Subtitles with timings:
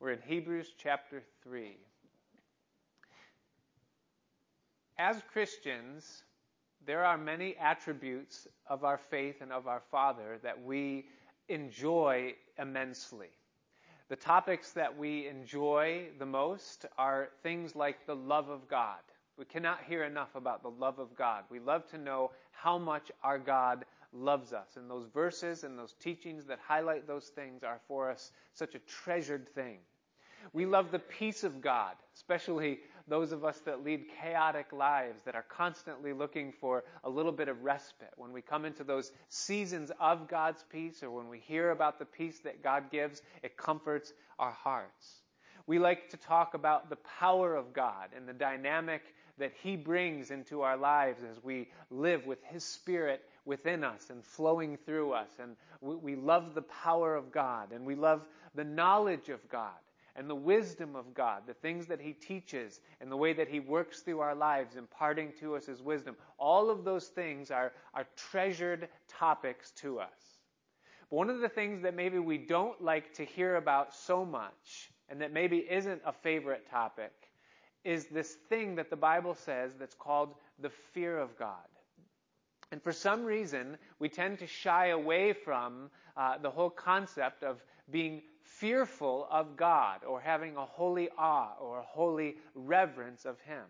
[0.00, 1.76] We're in Hebrews chapter 3.
[4.98, 6.24] As Christians,
[6.84, 11.06] there are many attributes of our faith and of our Father that we
[11.48, 13.30] enjoy immensely.
[14.08, 19.00] The topics that we enjoy the most are things like the love of God.
[19.38, 21.44] We cannot hear enough about the love of God.
[21.50, 23.84] We love to know how much our God
[24.14, 24.76] loves us.
[24.76, 28.80] And those verses and those teachings that highlight those things are for us such a
[28.80, 29.78] treasured thing.
[30.52, 35.34] We love the peace of God, especially those of us that lead chaotic lives, that
[35.34, 38.12] are constantly looking for a little bit of respite.
[38.16, 42.04] When we come into those seasons of God's peace, or when we hear about the
[42.04, 45.22] peace that God gives, it comforts our hearts.
[45.66, 49.02] We like to talk about the power of God and the dynamic
[49.38, 54.24] that He brings into our lives as we live with His Spirit within us and
[54.24, 55.30] flowing through us.
[55.40, 58.22] And we, love the power of God and we love
[58.54, 59.72] the knowledge of God
[60.16, 63.60] and the wisdom of God, the things that He teaches, and the way that He
[63.60, 66.16] works through our lives, imparting to us His wisdom.
[66.38, 70.38] All of those things are, are treasured topics to us.
[71.10, 74.90] But one of the things that maybe we don't like to hear about so much,
[75.08, 77.12] and that maybe isn't a favorite topic,
[77.84, 81.68] is this thing that the Bible says that's called the fear of God.
[82.72, 87.62] And for some reason, we tend to shy away from uh, the whole concept of
[87.90, 93.64] being fearful of God or having a holy awe or a holy reverence of Him.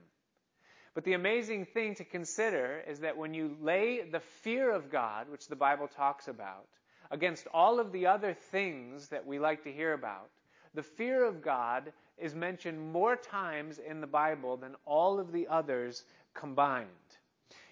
[0.95, 5.29] But the amazing thing to consider is that when you lay the fear of God,
[5.29, 6.69] which the Bible talks about,
[7.11, 10.31] against all of the other things that we like to hear about,
[10.73, 15.48] the fear of God is mentioned more times in the Bible than all of the
[15.48, 16.89] others combined.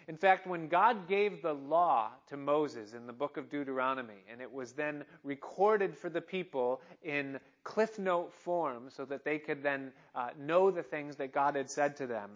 [0.09, 4.41] In fact, when God gave the law to Moses in the book of Deuteronomy, and
[4.41, 9.63] it was then recorded for the people in cliff note form so that they could
[9.63, 12.31] then uh, know the things that God had said to them,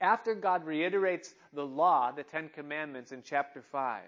[0.00, 4.02] after God reiterates the law, the Ten Commandments, in chapter 5,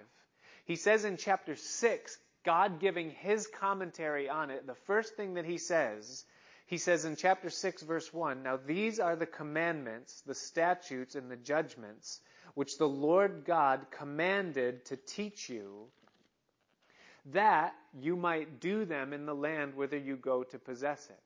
[0.65, 5.45] he says in chapter 6, God giving his commentary on it, the first thing that
[5.45, 6.25] he says,
[6.67, 11.31] he says in chapter 6, verse 1, Now these are the commandments, the statutes, and
[11.31, 12.21] the judgments
[12.55, 15.87] which the Lord God commanded to teach you,
[17.27, 21.21] that you might do them in the land whither you go to possess it.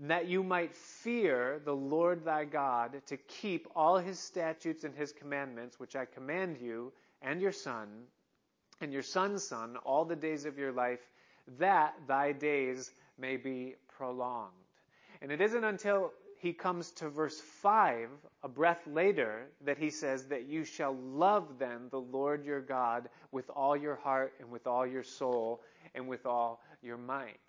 [0.00, 4.94] And that you might fear the Lord thy God to keep all his statutes and
[4.94, 7.88] his commandments, which I command you and your son
[8.80, 11.00] and your son's son all the days of your life,
[11.58, 14.52] that thy days may be prolonged.
[15.20, 18.08] And it isn't until he comes to verse 5,
[18.44, 23.08] a breath later, that he says that you shall love then the Lord your God
[23.32, 25.60] with all your heart and with all your soul
[25.96, 27.40] and with all your might.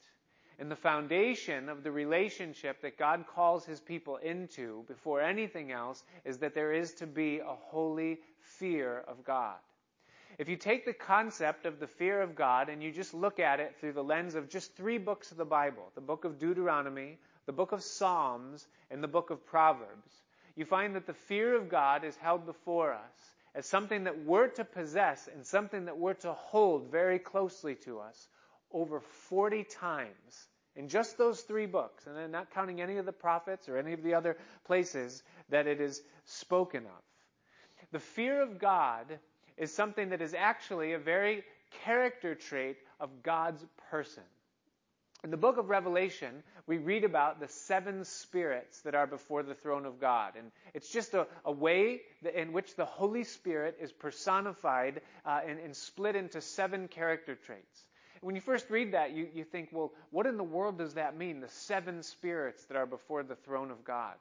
[0.57, 6.03] And the foundation of the relationship that God calls his people into before anything else
[6.25, 9.55] is that there is to be a holy fear of God.
[10.39, 13.59] If you take the concept of the fear of God and you just look at
[13.59, 17.17] it through the lens of just three books of the Bible, the book of Deuteronomy,
[17.45, 20.21] the book of Psalms, and the book of Proverbs,
[20.55, 24.47] you find that the fear of God is held before us as something that we're
[24.47, 28.29] to possess and something that we're to hold very closely to us
[28.71, 30.47] over 40 times
[30.77, 33.91] in just those three books, and then not counting any of the prophets or any
[33.91, 37.89] of the other places that it is spoken of.
[37.91, 39.19] The fear of God
[39.59, 41.43] is something that is actually a very
[41.83, 44.23] character trait of God's person.
[45.23, 49.53] In the book of Revelation, we read about the seven spirits that are before the
[49.53, 50.33] throne of God.
[50.37, 52.01] And it's just a, a way
[52.33, 57.87] in which the Holy Spirit is personified uh, and, and, split into seven character traits.
[58.21, 61.17] when you first read that, you, you think, well, what in the world does that
[61.17, 61.41] mean?
[61.41, 64.15] The seven spirits that are before the throne of God.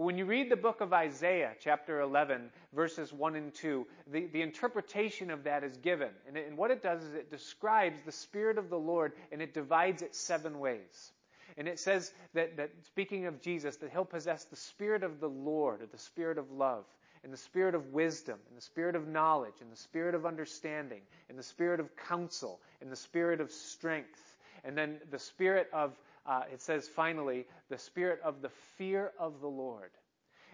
[0.00, 4.28] But when you read the book of Isaiah, chapter 11, verses 1 and 2, the,
[4.28, 6.08] the interpretation of that is given.
[6.26, 9.42] And, it, and what it does is it describes the Spirit of the Lord and
[9.42, 11.12] it divides it seven ways.
[11.58, 15.28] And it says that, that speaking of Jesus, that he'll possess the Spirit of the
[15.28, 16.86] Lord, or the Spirit of love,
[17.22, 21.02] and the Spirit of wisdom, and the Spirit of knowledge, and the Spirit of understanding,
[21.28, 24.34] and the Spirit of counsel, and the Spirit of strength,
[24.64, 25.94] and then the Spirit of
[26.26, 29.90] uh, it says finally, the spirit of the fear of the Lord.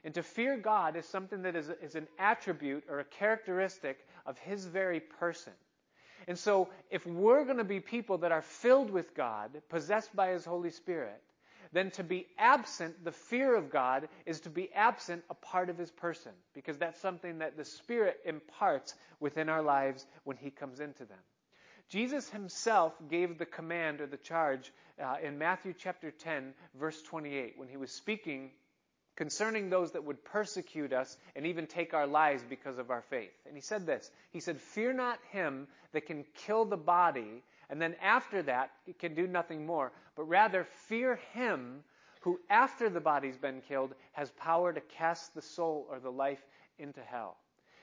[0.04, 4.38] And to fear God is something that is, is an attribute or a characteristic of
[4.38, 5.52] His very person.
[6.28, 10.30] And so, if we're going to be people that are filled with God, possessed by
[10.30, 11.22] His Holy Spirit,
[11.72, 15.78] then to be absent the fear of God is to be absent a part of
[15.78, 20.80] His person, because that's something that the Spirit imparts within our lives when He comes
[20.80, 21.18] into them.
[21.88, 24.72] Jesus himself gave the command or the charge
[25.02, 28.50] uh, in Matthew chapter 10, verse 28, when he was speaking
[29.16, 33.32] concerning those that would persecute us and even take our lives because of our faith.
[33.46, 37.80] And he said this He said, Fear not him that can kill the body, and
[37.80, 41.82] then after that can do nothing more, but rather fear him
[42.20, 46.44] who, after the body's been killed, has power to cast the soul or the life
[46.78, 47.36] into hell.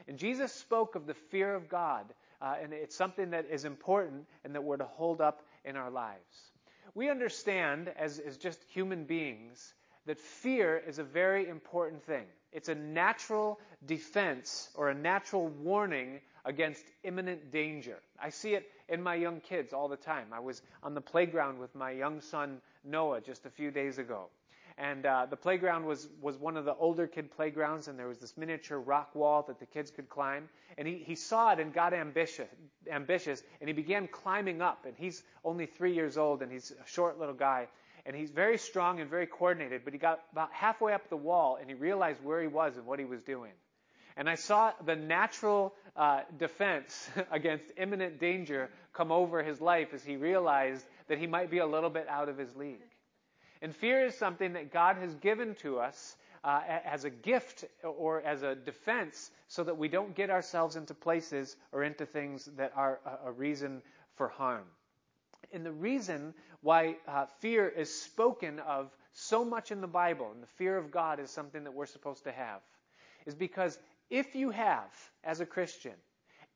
[0.08, 4.26] And Jesus spoke of the fear of God, uh, and it's something that is important
[4.44, 6.52] and that we're to hold up in our lives.
[6.94, 9.74] We understand, as, as just human beings,
[10.06, 12.26] that fear is a very important thing.
[12.52, 18.00] It's a natural defense or a natural warning against imminent danger.
[18.22, 20.28] I see it in my young kids all the time.
[20.34, 24.28] I was on the playground with my young son Noah just a few days ago.
[24.78, 28.18] And uh, the playground was, was one of the older kid playgrounds, and there was
[28.18, 30.50] this miniature rock wall that the kids could climb.
[30.78, 32.50] And he, he saw it and got ambitious,
[32.92, 34.86] ambitious, and he began climbing up.
[34.86, 37.68] And he's only three years old, and he's a short little guy.
[38.06, 41.58] And he's very strong and very coordinated, but he got about halfway up the wall,
[41.60, 43.52] and he realized where he was and what he was doing.
[44.18, 50.04] And I saw the natural uh, defense against imminent danger come over his life as
[50.04, 52.82] he realized that he might be a little bit out of his league.
[53.64, 58.22] And fear is something that God has given to us uh, as a gift or
[58.24, 62.74] as a defense so that we don't get ourselves into places or into things that
[62.76, 63.82] are a, reason
[64.16, 64.66] for harm.
[65.54, 70.44] And the reason why uh, fear is spoken of so much in the Bible, and
[70.44, 72.60] the fear of God is something that we're supposed to have,
[73.26, 73.80] is because
[74.10, 74.92] if you have,
[75.24, 75.94] as a Christian,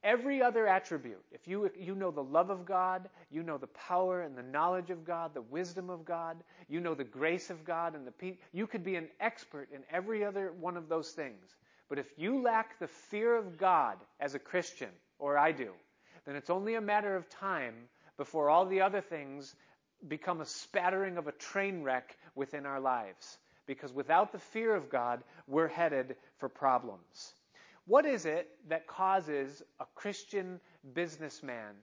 [0.04, 4.22] every other attribute, if you, you know the love of God, you know the power
[4.22, 7.96] and the knowledge of God, the wisdom of God, you know the grace of God
[7.96, 11.56] and the peace, you could be an expert in every other one of those things.
[11.90, 14.90] But if you lack the fear of God as a Christian,
[15.20, 15.72] or I do,
[16.26, 17.74] then it's only a matter of time
[18.18, 19.56] before all the other things
[20.08, 23.38] become a spattering of a train wreck within our lives.
[23.66, 27.34] Because without the fear of God, we're headed for problems.
[27.88, 30.60] What is it that causes a Christian
[30.94, 31.74] businessman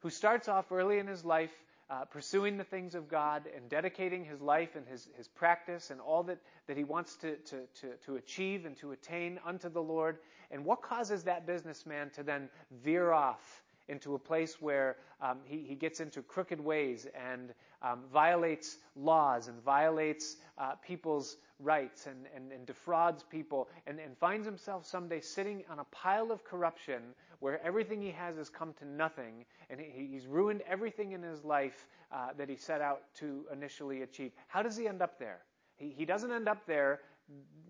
[0.00, 1.52] who starts off early in his life
[1.90, 6.00] uh, pursuing the things of God and dedicating his life and his, his practice and
[6.00, 9.82] all that, that he wants to, to, to, to achieve and to attain unto the
[9.82, 10.18] Lord?
[10.50, 12.48] And what causes that businessman to then
[12.82, 18.00] veer off into a place where um, he, he gets into crooked ways and um,
[18.12, 24.46] violates laws and violates uh, people's rights and, and, and defrauds people and, and finds
[24.46, 27.02] himself someday sitting on a pile of corruption
[27.40, 31.44] where everything he has has come to nothing and he, he's ruined everything in his
[31.44, 34.32] life uh, that he set out to initially achieve.
[34.48, 35.40] How does he end up there?
[35.76, 37.00] He, he doesn't end up there,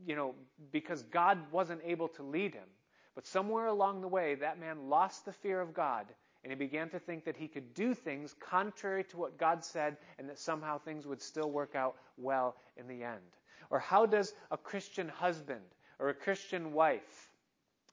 [0.06, 0.35] you know,
[0.73, 2.69] because God wasn't able to lead him.
[3.14, 6.06] But somewhere along the way, that man lost the fear of God
[6.43, 9.97] and he began to think that he could do things contrary to what God said
[10.19, 13.20] and that somehow things would still work out well in the end.
[13.70, 15.62] Or how does a Christian husband
[15.99, 17.31] or a Christian wife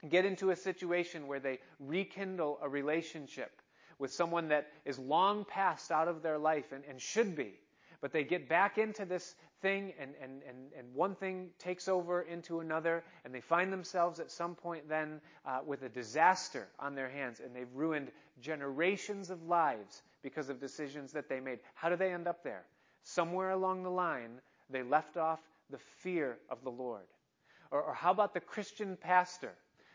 [0.07, 3.62] get into a situation where they rekindle a relationship
[4.00, 7.54] with someone that is long passed out of their life and, and should be?
[8.01, 12.22] But they get back into this thing and, and, and, and one thing takes over
[12.22, 16.96] into another and they find themselves at some point then uh, with a disaster on
[16.96, 18.12] their hands and they've ruined
[18.42, 21.60] generations of lives because of decisions that they made.
[21.74, 22.63] How do they end up there?
[23.04, 25.40] Somewhere along the line, they left off
[25.70, 27.06] the fear of the Lord?
[27.72, 29.53] Or, or how about the Christian pastor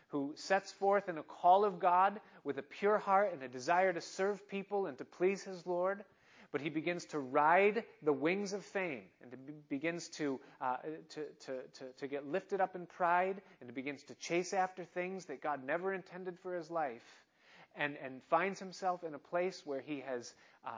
[0.09, 3.91] who sets forth in a call of God with a pure heart and a desire
[3.91, 6.03] to serve people and to please his Lord?
[6.51, 9.31] But he begins to ride the wings of fame and
[9.69, 10.77] begins to, uh,
[11.09, 15.25] to, to, to, to get lifted up in pride and begins to chase after things
[15.25, 17.23] that God never intended for his life
[17.75, 20.33] and, and finds himself in a place where he has
[20.65, 20.69] uh,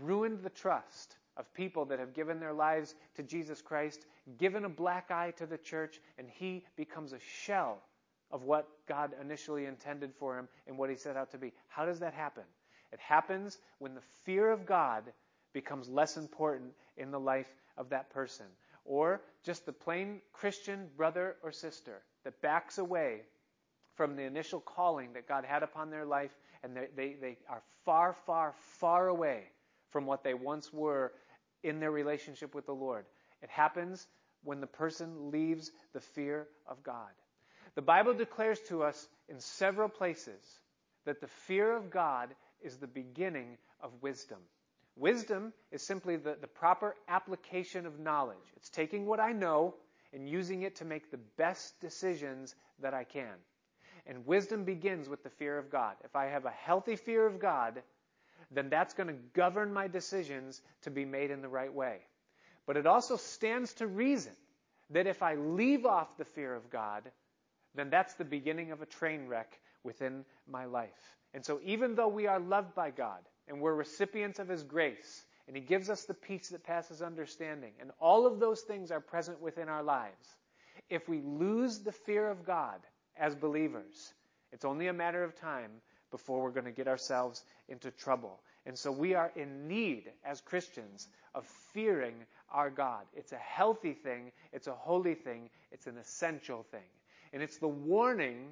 [0.00, 4.06] ruined the trust of people that have given their lives to Jesus Christ,
[4.38, 7.82] given a black eye to the church, and he becomes a shell
[8.30, 11.52] of what God initially intended for him and what he set out to be.
[11.68, 12.44] How does that happen?
[12.92, 15.04] It happens when the fear of God
[15.52, 18.46] becomes less important in the life of that person.
[18.84, 23.22] Or just the plain Christian brother or sister that backs away
[23.96, 26.30] from the initial calling that God had upon their life,
[26.62, 29.42] and they, they, they are far, far, far away
[29.90, 31.12] from what they once were
[31.62, 33.04] in their relationship with the Lord.
[33.42, 34.06] It happens
[34.44, 37.10] when the person leaves the fear of God.
[37.74, 40.40] The Bible declares to us in several places
[41.04, 42.28] that the fear of God
[42.62, 44.38] is the beginning of wisdom.
[44.96, 48.36] Wisdom is simply the, the proper application of knowledge.
[48.56, 49.74] It's taking what I know
[50.12, 53.34] and using it to make the best decisions that I can.
[54.06, 55.94] And wisdom begins with the fear of God.
[56.04, 57.82] If I have a healthy fear of God,
[58.50, 61.98] then that's going to govern my decisions to be made in the right way.
[62.66, 64.32] But it also stands to reason
[64.90, 67.02] that if I leave off the fear of God,
[67.74, 71.16] then that's the beginning of a train wreck within my life.
[71.34, 75.24] And so even though we are loved by God and we're recipients of His grace,
[75.46, 79.00] and He gives us the peace that passes understanding, and all of those things are
[79.00, 80.36] present within our lives,
[80.90, 82.80] if we lose the fear of God
[83.16, 84.12] as believers,
[84.52, 85.70] it's only a matter of time
[86.10, 88.40] before we're going to get ourselves into trouble.
[88.66, 92.14] And so we are in need as Christians of fearing
[92.50, 93.04] our God.
[93.14, 96.80] It's a healthy thing, it's a holy thing, it's an essential thing.
[97.32, 98.48] And it's the warning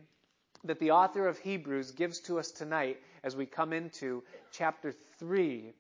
[0.67, 5.73] that the author of Hebrews gives to us tonight as we come into chapter 3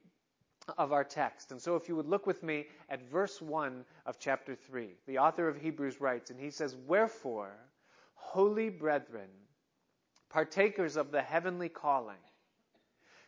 [0.79, 1.53] of our text.
[1.53, 5.19] And so if you would look with me at verse 1 of chapter 3, the
[5.19, 7.53] author of Hebrews writes, and he says, Wherefore,
[8.15, 9.29] holy brethren,
[10.31, 12.17] partakers of the heavenly calling,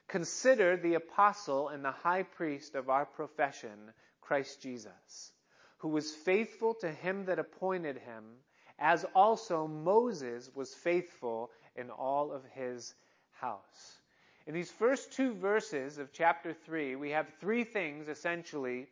[0.08, 5.32] consider the apostle and the high priest of our profession, Christ Jesus,
[5.78, 8.24] who was faithful to him that appointed him,
[8.78, 12.94] as also Moses was faithful in all of his
[13.32, 13.98] house.
[14.46, 18.86] In these first two verses of chapter 3, we have three things essentially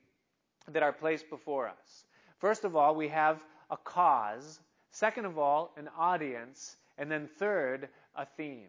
[0.69, 2.05] that are placed before us.
[2.38, 4.61] First of all, we have a cause.
[4.90, 6.76] Second of all, an audience.
[6.99, 8.69] And then third, a theme.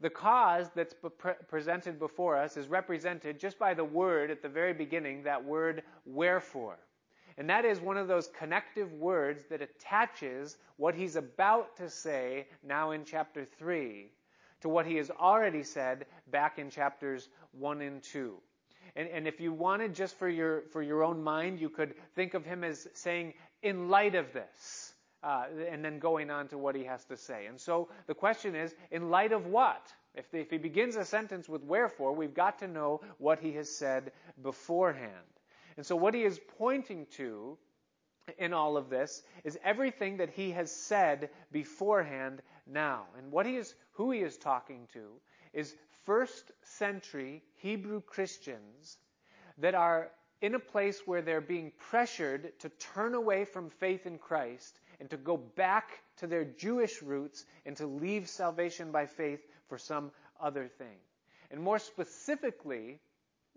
[0.00, 4.48] The cause that's pre- presented before us is represented just by the word at the
[4.48, 6.78] very beginning, that word wherefore.
[7.38, 12.46] And that is one of those connective words that attaches what he's about to say
[12.62, 14.10] now in chapter 3
[14.62, 18.36] to what he has already said back in chapters 1 and 2.
[18.94, 22.34] And, and if you wanted just for your, for your own mind, you could think
[22.34, 26.74] of him as saying, in light of this uh, and then going on to what
[26.74, 27.46] he has to say.
[27.46, 29.92] And so the question is, in light of what?
[30.14, 33.68] If, if he begins a sentence with wherefore, we've got to know what he has
[33.68, 34.12] said
[34.42, 35.12] beforehand.
[35.76, 37.58] And so what he is pointing to
[38.38, 43.04] in all of this is everything that he has said beforehand now.
[43.18, 45.20] And what he is, who he is talking to
[45.52, 48.98] is first century Hebrew Christians
[49.58, 54.18] that are in a place where they're being pressured to turn away from faith in
[54.18, 59.40] Christ and to go back to their Jewish roots and to leave salvation by faith
[59.68, 60.98] for some other thing.
[61.50, 62.98] And more specifically,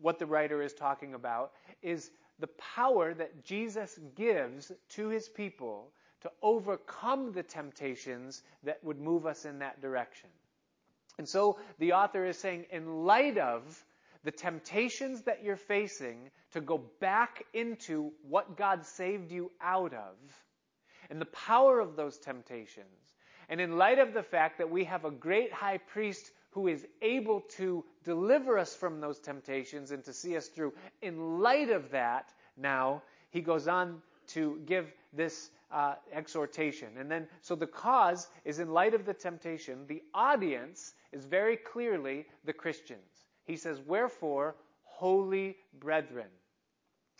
[0.02, 1.52] what the writer is talking about
[1.82, 5.92] is the power that Jesus gives to his people
[6.22, 10.30] to overcome the temptations that would move us in that direction.
[11.18, 13.64] And so the author is saying, in light of
[14.24, 20.16] the temptations that you're facing to go back into what God saved you out of,
[21.10, 22.86] and the power of those temptations.
[23.48, 26.86] And in light of the fact that we have a great high priest who is
[27.02, 31.92] able to deliver us from those temptations and to see us through, in light of
[31.92, 36.90] that, now he goes on to give this uh, exhortation.
[36.98, 39.86] And then, so the cause is in light of the temptation.
[39.88, 43.00] The audience is very clearly the Christians.
[43.46, 46.28] He says, Wherefore, holy brethren.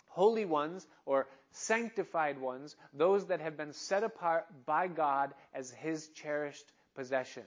[0.06, 6.08] Holy ones, or sanctified ones, those that have been set apart by God as His
[6.08, 7.44] cherished possession.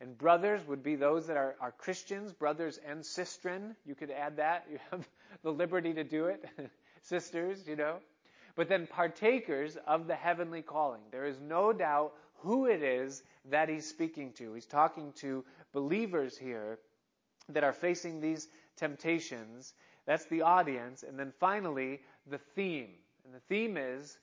[0.00, 3.74] And brothers would be those that are, are Christians, brothers and sistren.
[3.84, 4.66] You could add that.
[4.70, 5.08] You have
[5.42, 6.44] the liberty to do it.
[7.02, 7.98] Sisters, you know.
[8.56, 11.02] But then partakers of the heavenly calling.
[11.10, 14.54] There is no doubt who it is that he's speaking to.
[14.54, 16.78] He's talking to believers here
[17.50, 19.74] that are facing these temptations.
[20.06, 21.02] That's the audience.
[21.02, 22.90] And then finally, the theme.
[23.24, 24.18] And the theme is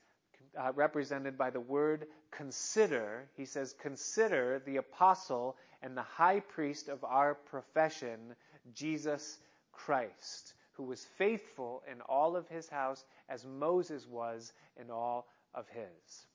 [0.59, 3.27] uh, represented by the word consider.
[3.35, 8.35] He says, Consider the apostle and the high priest of our profession,
[8.73, 9.39] Jesus
[9.71, 15.67] Christ, who was faithful in all of his house as Moses was in all of
[15.69, 16.25] his.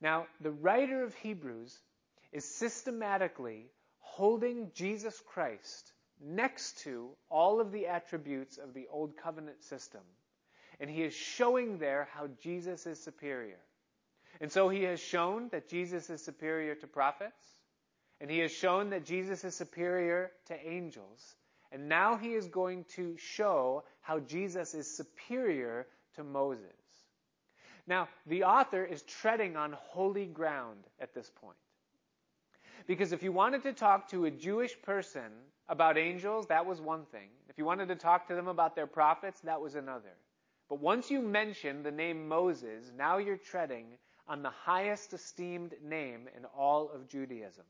[0.00, 1.78] Now, the writer of Hebrews
[2.32, 9.62] is systematically holding Jesus Christ next to all of the attributes of the Old Covenant
[9.64, 10.02] system
[10.82, 13.60] and he is showing there how Jesus is superior.
[14.40, 17.46] And so he has shown that Jesus is superior to prophets,
[18.20, 21.36] and he has shown that Jesus is superior to angels.
[21.70, 25.86] And now he is going to show how Jesus is superior
[26.16, 26.66] to Moses.
[27.86, 31.56] Now, the author is treading on holy ground at this point.
[32.88, 35.30] Because if you wanted to talk to a Jewish person
[35.68, 37.28] about angels, that was one thing.
[37.48, 40.16] If you wanted to talk to them about their prophets, that was another.
[40.68, 43.86] But once you mention the name Moses, now you're treading
[44.26, 47.64] on the highest esteemed name in all of Judaism.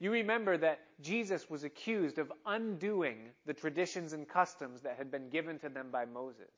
[0.00, 5.28] You remember that Jesus was accused of undoing the traditions and customs that had been
[5.28, 6.52] given to them by Moses.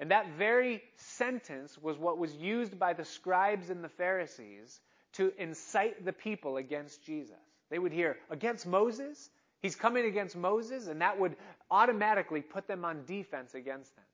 [0.00, 4.80] And that very sentence was what was used by the scribes and the Pharisees
[5.14, 7.36] to incite the people against Jesus.
[7.70, 9.30] They would hear, against Moses?
[9.60, 11.36] He's coming against Moses, and that would
[11.70, 14.04] automatically put them on defense against them.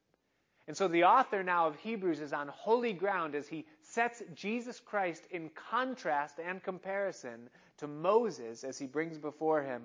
[0.66, 4.80] And so the author now of Hebrews is on holy ground as he sets Jesus
[4.80, 9.83] Christ in contrast and comparison to Moses as he brings before him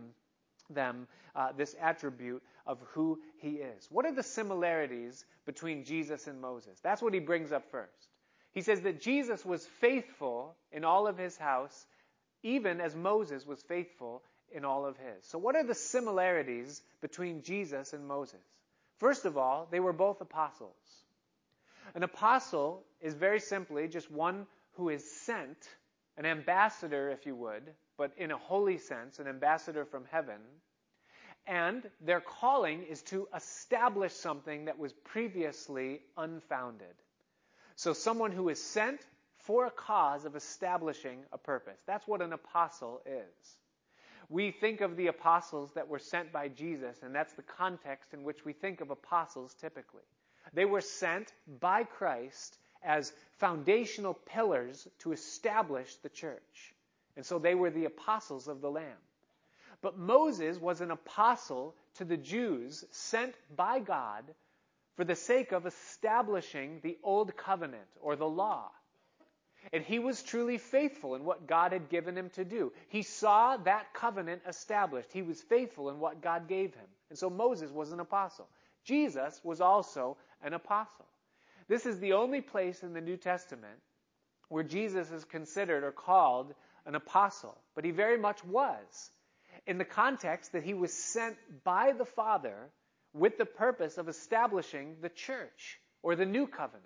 [0.70, 3.88] them uh, this attribute of who he is.
[3.90, 6.80] What are the similarities between Jesus and Moses?
[6.82, 8.08] That's what he brings up first.
[8.52, 11.86] He says that Jesus was faithful in all of his house,
[12.44, 15.26] even as Moses was faithful in all of his.
[15.26, 18.40] So, what are the similarities between Jesus and Moses?
[19.00, 20.76] First of all, they were both apostles.
[21.96, 25.58] An apostle is very simply just one who is sent,
[26.18, 30.40] an ambassador, if you would, but in a holy sense, an ambassador from heaven.
[31.48, 36.96] And their calling is to establish something that was previously unfounded.
[37.76, 39.00] So, someone who is sent
[39.38, 41.80] for a cause of establishing a purpose.
[41.88, 43.58] That's what an apostle is.
[44.30, 48.24] We think of the apostles that were sent by Jesus, and that's the context in
[48.24, 50.04] which we think of apostles typically.
[50.54, 56.74] They were sent by Christ as foundational pillars to establish the church.
[57.18, 58.98] And so they were the apostles of the Lamb.
[59.82, 64.24] But Moses was an apostle to the Jews sent by God
[64.96, 68.72] for the sake of establishing the old covenant or the law.
[69.74, 72.72] And he was truly faithful in what God had given him to do.
[72.88, 75.12] He saw that covenant established.
[75.12, 76.88] He was faithful in what God gave him.
[77.10, 78.48] And so Moses was an apostle.
[78.84, 81.06] Jesus was also an apostle.
[81.68, 83.80] This is the only place in the New Testament
[84.48, 86.54] where Jesus is considered or called
[86.86, 89.12] an apostle, but he very much was.
[89.68, 92.72] In the context that he was sent by the Father
[93.14, 96.86] with the purpose of establishing the church or the new covenant.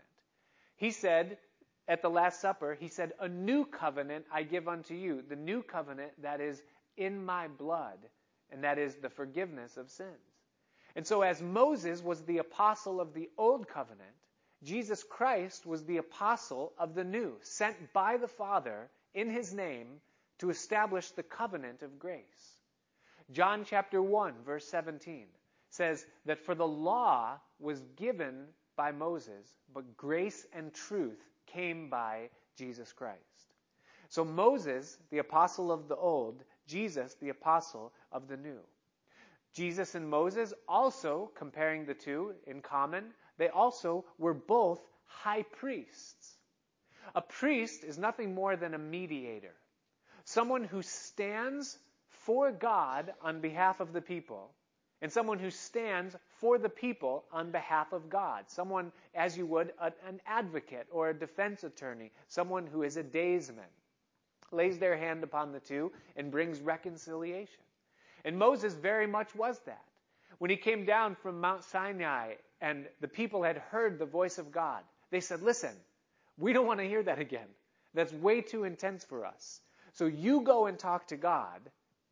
[0.75, 1.37] He said
[1.87, 5.61] at the Last Supper, he said, A new covenant I give unto you, the new
[5.61, 6.61] covenant that is
[6.97, 7.97] in my blood,
[8.51, 10.09] and that is the forgiveness of sins.
[10.95, 14.15] And so, as Moses was the apostle of the old covenant,
[14.63, 19.99] Jesus Christ was the apostle of the new, sent by the Father in his name
[20.39, 22.61] to establish the covenant of grace.
[23.31, 25.25] John chapter 1, verse 17
[25.69, 31.19] says that for the law was given by Moses, but grace and truth
[31.53, 33.19] came by Jesus Christ.
[34.09, 38.59] So Moses, the apostle of the old, Jesus, the apostle of the new.
[39.53, 43.05] Jesus and Moses also, comparing the two in common,
[43.37, 46.35] they also were both high priests.
[47.15, 49.53] A priest is nothing more than a mediator,
[50.25, 51.77] someone who stands
[52.25, 54.51] for God on behalf of the people,
[55.03, 58.45] and someone who stands for the people on behalf of God.
[58.47, 63.03] Someone, as you would, a, an advocate or a defense attorney, someone who is a
[63.03, 63.65] daysman,
[64.53, 67.59] lays their hand upon the two and brings reconciliation.
[68.23, 69.83] And Moses very much was that.
[70.37, 74.53] When he came down from Mount Sinai and the people had heard the voice of
[74.53, 75.75] God, they said, Listen,
[76.37, 77.47] we don't want to hear that again.
[77.93, 79.59] That's way too intense for us.
[79.91, 81.59] So you go and talk to God,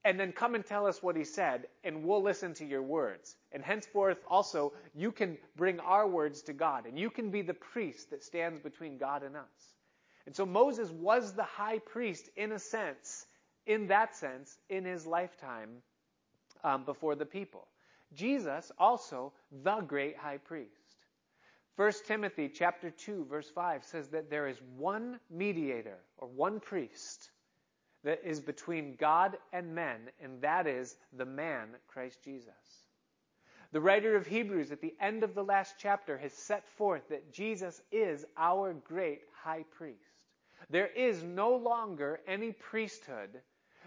[0.03, 3.35] and then come and tell us what he said, and we'll listen to your words.
[3.51, 7.53] And henceforth, also, you can bring our words to God, and you can be the
[7.53, 9.75] priest that stands between God and us.
[10.25, 13.25] And so Moses was the high priest in a sense,
[13.65, 15.69] in that sense, in his lifetime
[16.63, 17.67] um, before the people.
[18.13, 19.33] Jesus also
[19.63, 20.69] the great high priest.
[21.77, 27.31] 1 Timothy chapter 2 verse 5 says that there is one mediator or one priest
[28.03, 32.53] that is between God and men and that is the man Christ Jesus.
[33.71, 37.31] The writer of Hebrews at the end of the last chapter has set forth that
[37.31, 39.99] Jesus is our great high priest.
[40.69, 43.29] There is no longer any priesthood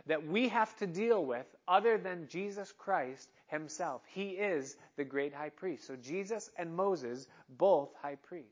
[0.07, 4.03] that we have to deal with other than Jesus Christ himself.
[4.09, 5.87] He is the great high priest.
[5.87, 8.51] So Jesus and Moses, both high priests.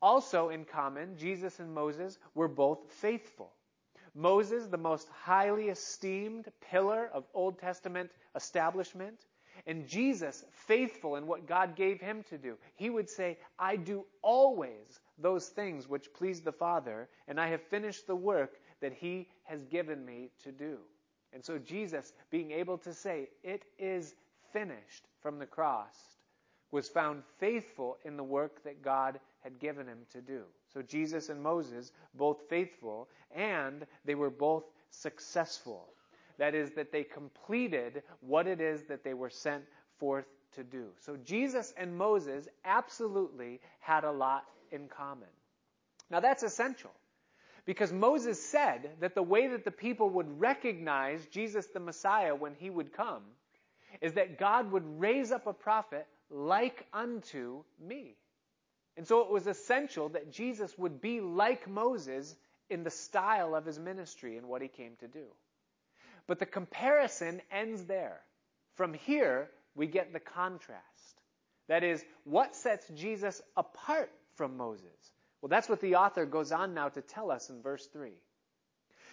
[0.00, 3.52] Also in common, Jesus and Moses were both faithful.
[4.14, 9.26] Moses, the most highly esteemed pillar of Old Testament establishment,
[9.66, 12.56] and Jesus, faithful in what God gave him to do.
[12.74, 17.62] He would say, I do always those things which please the Father, and I have
[17.62, 20.78] finished the work that he has given me to do.
[21.32, 24.14] And so Jesus, being able to say, It is
[24.52, 25.96] finished from the cross,
[26.70, 30.42] was found faithful in the work that God had given him to do.
[30.72, 35.88] So Jesus and Moses, both faithful, and they were both successful.
[36.38, 39.64] That is, that they completed what it is that they were sent
[39.98, 40.88] forth to do.
[40.98, 45.28] So Jesus and Moses absolutely had a lot in common.
[46.10, 46.90] Now that's essential.
[47.64, 52.54] Because Moses said that the way that the people would recognize Jesus the Messiah when
[52.58, 53.22] he would come
[54.00, 58.16] is that God would raise up a prophet like unto me.
[58.96, 62.34] And so it was essential that Jesus would be like Moses
[62.68, 65.24] in the style of his ministry and what he came to do.
[66.26, 68.20] But the comparison ends there.
[68.74, 70.82] From here, we get the contrast.
[71.68, 75.12] That is, what sets Jesus apart from Moses?
[75.40, 78.12] Well, that's what the author goes on now to tell us in verse 3.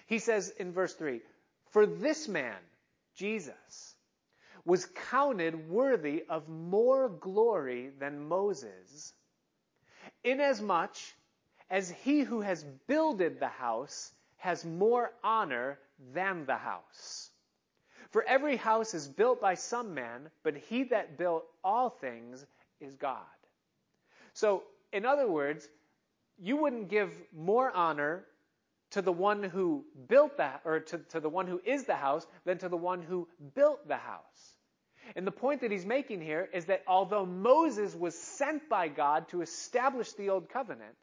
[0.07, 1.21] He says in verse 3
[1.71, 2.57] For this man,
[3.15, 3.95] Jesus,
[4.65, 9.13] was counted worthy of more glory than Moses,
[10.23, 10.97] inasmuch
[11.69, 15.77] as he who has builded the house has more honor
[16.13, 17.29] than the house.
[18.11, 22.45] For every house is built by some man, but he that built all things
[22.79, 23.17] is God.
[24.33, 25.67] So, in other words,
[26.39, 28.25] you wouldn't give more honor
[28.91, 32.25] to the one who built that, or to, to the one who is the house,
[32.45, 34.55] than to the one who built the house.
[35.15, 39.27] And the point that he's making here is that although Moses was sent by God
[39.29, 40.95] to establish the old covenant,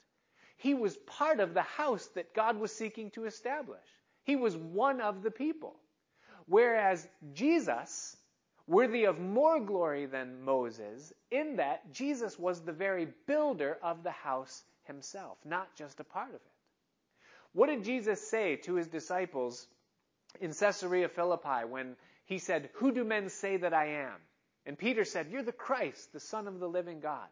[0.56, 3.84] he was part of the house that God was seeking to establish.
[4.24, 5.76] He was one of the people.
[6.46, 8.16] Whereas Jesus,
[8.66, 14.10] worthy of more glory than Moses, in that Jesus was the very builder of the
[14.10, 16.42] house himself, not just a part of it.
[17.52, 19.66] What did Jesus say to his disciples
[20.40, 24.16] in Caesarea Philippi when he said, Who do men say that I am?
[24.64, 27.28] And Peter said, You're the Christ, the Son of the living God.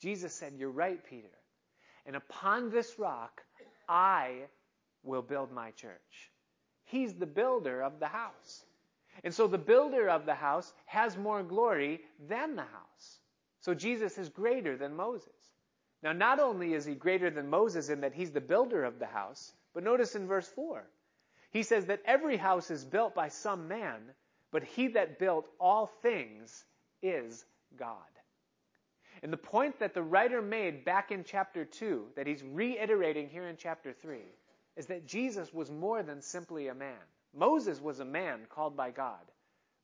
[0.00, 1.28] Jesus said, You're right, Peter.
[2.06, 3.42] And upon this rock,
[3.88, 4.40] I
[5.04, 6.30] will build my church.
[6.84, 8.64] He's the builder of the house.
[9.24, 13.18] And so the builder of the house has more glory than the house.
[13.60, 15.28] So Jesus is greater than Moses.
[16.02, 19.06] Now, not only is he greater than Moses in that he's the builder of the
[19.06, 20.84] house, but notice in verse 4,
[21.52, 24.00] he says that every house is built by some man,
[24.50, 26.64] but he that built all things
[27.02, 27.44] is
[27.76, 27.96] God.
[29.22, 33.48] And the point that the writer made back in chapter 2, that he's reiterating here
[33.48, 34.18] in chapter 3,
[34.76, 36.98] is that Jesus was more than simply a man.
[37.34, 39.30] Moses was a man called by God,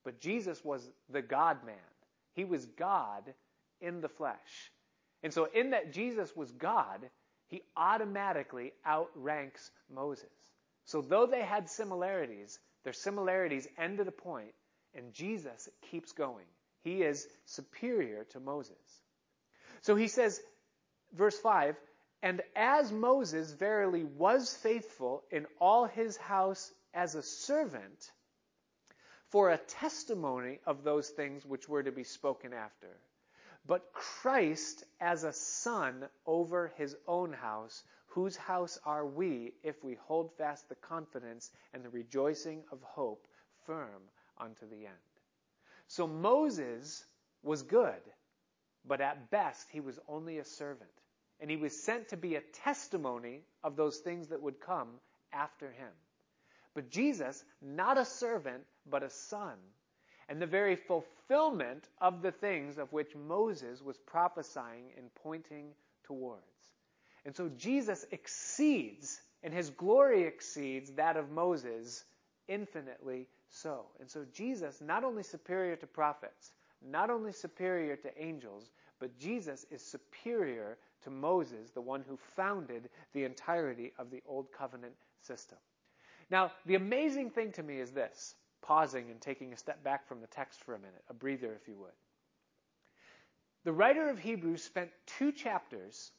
[0.04, 1.76] but Jesus was the God man.
[2.35, 3.35] He was God
[3.81, 4.72] in the flesh.
[5.22, 7.09] And so, in that Jesus was God,
[7.48, 10.28] he automatically outranks Moses.
[10.88, 14.55] So, though they had similarities, their similarities end at a point,
[14.94, 16.46] and Jesus keeps going.
[16.81, 19.03] He is superior to Moses.
[19.83, 20.40] So he says,
[21.12, 21.77] verse 5
[22.22, 28.11] And as Moses verily was faithful in all his house as a servant,
[29.29, 32.88] for a testimony of those things which were to be spoken after
[33.68, 37.85] but Christ as a son over his own house,
[38.18, 43.28] whose house are we if we hold fast the confidence and the rejoicing of hope
[43.64, 44.02] firm
[44.37, 45.12] unto the end.
[45.87, 47.04] So Moses
[47.44, 48.02] was good,
[48.85, 50.90] but at best he was only a servant.
[51.38, 54.88] And he was sent to be a testimony of those things that would come
[55.33, 55.92] after him.
[56.74, 59.54] But Jesus, not a servant, but a son,
[60.28, 65.68] and the very fulfillment of the things of which Moses was prophesying and pointing
[66.02, 66.57] towards.
[67.24, 72.04] And so Jesus exceeds, and his glory exceeds that of Moses
[72.48, 73.87] infinitely so.
[74.00, 76.52] And so Jesus, not only superior to prophets,
[76.83, 82.88] not only superior to angels, but Jesus is superior to Moses, the one who founded
[83.12, 85.59] the entirety of the Old Covenant system.
[86.31, 90.20] Now, the amazing thing to me is this pausing and taking a step back from
[90.20, 91.92] the text for a minute, a breather, if you would.
[93.64, 96.11] The writer of Hebrews spent two chapters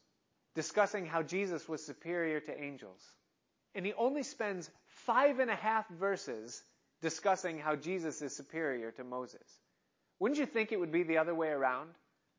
[0.55, 3.01] discussing how Jesus was superior to angels.
[3.75, 4.69] And he only spends
[5.05, 6.61] five and a half verses
[7.01, 9.47] discussing how Jesus is superior to Moses.
[10.19, 11.89] Wouldn't you think it would be the other way around?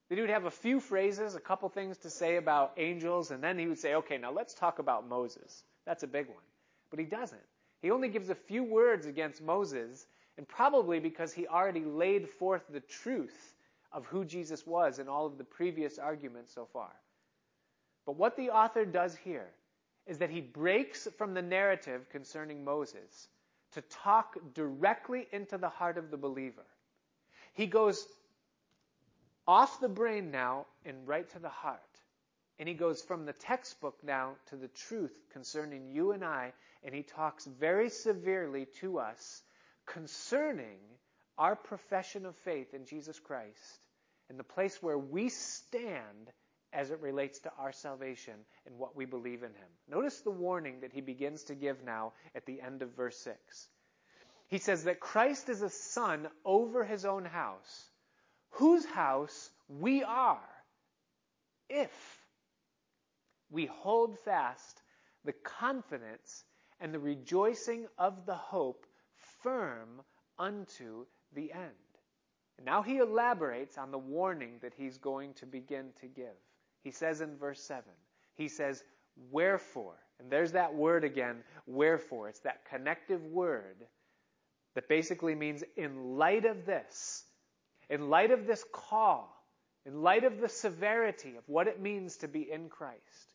[0.09, 3.43] That he would have a few phrases, a couple things to say about angels, and
[3.43, 5.63] then he would say, okay, now let's talk about Moses.
[5.87, 6.45] That's a big one.
[6.91, 7.41] But he doesn't.
[7.81, 10.05] He only gives a few words against Moses,
[10.37, 13.55] and probably because he already laid forth the truth
[13.93, 16.91] of who Jesus was in all of the previous arguments so far.
[18.07, 19.49] But what the author does here
[20.07, 23.29] is that he breaks from the narrative concerning Moses
[23.73, 26.67] to talk directly into the heart of the believer.
[27.53, 28.07] He goes
[29.47, 31.81] off the brain now and right to the heart.
[32.59, 36.53] And he goes from the textbook now to the truth concerning you and I,
[36.85, 39.43] and he talks very severely to us
[39.87, 40.79] concerning
[41.39, 43.87] our profession of faith in Jesus Christ
[44.29, 46.31] and the place where we stand
[46.73, 48.35] as it relates to our salvation
[48.67, 49.69] and what we believe in him.
[49.89, 53.69] Notice the warning that he begins to give now at the end of verse 6.
[54.49, 57.89] He says that Christ is a son over his own house,
[58.51, 60.41] whose house we are,
[61.69, 61.91] if
[63.51, 64.83] we hold fast
[65.25, 66.45] the confidence
[66.81, 68.87] and the rejoicing of the hope
[69.43, 70.03] firm
[70.39, 71.71] unto the end.
[72.57, 76.37] And now he elaborates on the warning that he's going to begin to give.
[76.83, 77.85] He says in verse 7,
[78.37, 78.83] he says,
[79.31, 82.29] Wherefore, and there's that word again, wherefore.
[82.29, 83.77] It's that connective word
[84.75, 87.25] that basically means in light of this,
[87.89, 89.35] in light of this call,
[89.87, 93.35] in light of the severity of what it means to be in Christ,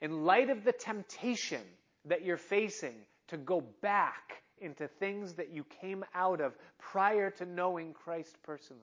[0.00, 1.62] in light of the temptation
[2.04, 2.94] that you're facing
[3.28, 8.82] to go back into things that you came out of prior to knowing Christ personally.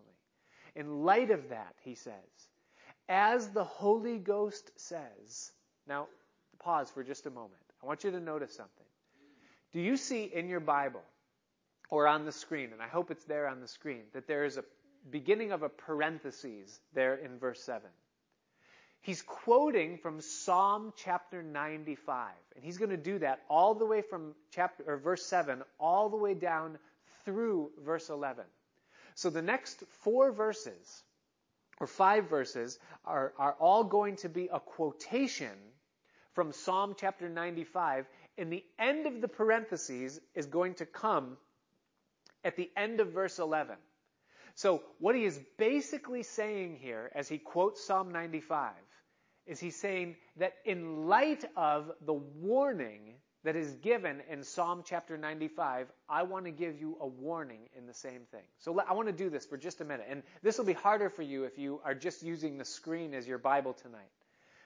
[0.75, 2.13] In light of that, he says,
[3.09, 5.51] as the Holy Ghost says,
[5.87, 6.07] now
[6.59, 7.61] pause for just a moment.
[7.81, 8.85] I want you to notice something.
[9.73, 11.03] Do you see in your Bible
[11.89, 14.57] or on the screen, and I hope it's there on the screen, that there is
[14.57, 14.63] a
[15.09, 17.81] beginning of a parenthesis there in verse 7?
[19.01, 24.01] He's quoting from Psalm chapter 95, and he's going to do that all the way
[24.01, 26.77] from chapter or verse 7 all the way down
[27.25, 28.45] through verse 11.
[29.15, 31.03] So the next four verses
[31.83, 35.51] or five verses are, are all going to be a quotation
[36.31, 38.05] from Psalm chapter 95,
[38.37, 41.35] and the end of the parentheses is going to come
[42.45, 43.75] at the end of verse 11.
[44.55, 48.71] So what he is basically saying here as he quotes Psalm 95
[49.45, 55.17] is he's saying that in light of the warning that is given in Psalm chapter
[55.17, 58.43] 95, I want to give you a warning in the same thing.
[58.59, 60.07] So I want to do this for just a minute.
[60.09, 63.27] And this will be harder for you if you are just using the screen as
[63.27, 64.11] your Bible tonight.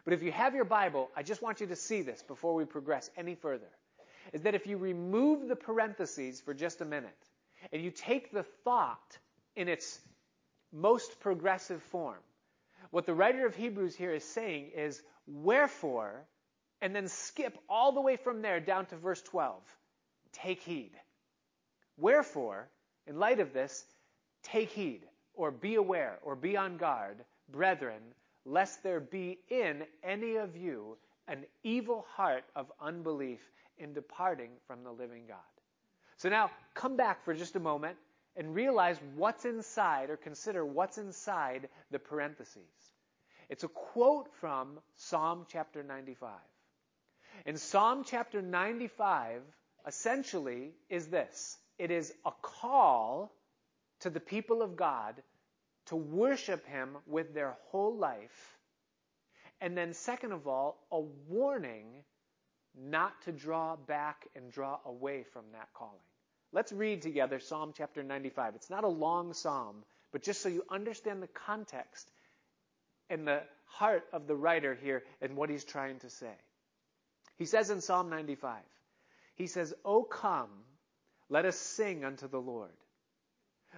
[0.06, 2.66] But if you have your Bible, I just want you to see this before we
[2.66, 3.68] progress any further.
[4.32, 7.18] Is that if you remove the parentheses for just a minute
[7.72, 9.18] and you take the thought
[9.56, 10.00] in its
[10.72, 12.20] most progressive form,
[12.92, 16.26] what the writer of Hebrews here is saying is, wherefore,
[16.82, 19.62] and then skip all the way from there down to verse 12.
[20.32, 20.92] Take heed.
[21.98, 22.70] Wherefore,
[23.08, 23.86] in light of this,
[24.44, 25.02] take heed,
[25.34, 27.18] or be aware, or be on guard,
[27.50, 28.02] brethren,
[28.46, 33.40] lest there be in any of you an evil heart of unbelief
[33.78, 35.38] in departing from the living God.
[36.18, 37.98] So now, come back for just a moment
[38.36, 42.94] and realize what's inside, or consider what's inside the parentheses.
[43.50, 46.32] It's a quote from Psalm chapter 95.
[47.46, 49.42] In Psalm chapter 95,
[49.86, 53.32] essentially, is this it is a call
[54.00, 55.16] to the people of God
[55.88, 58.58] to worship Him with their whole life.
[59.62, 62.04] And then, second of all, a warning
[62.76, 66.00] not to draw back and draw away from that calling.
[66.52, 68.56] Let's read together Psalm chapter 95.
[68.56, 72.12] It's not a long psalm, but just so you understand the context
[73.10, 76.34] and the heart of the writer here and what he's trying to say.
[77.38, 78.62] He says in Psalm 95,
[79.36, 80.50] he says, O come,
[81.30, 82.72] let us sing unto the Lord.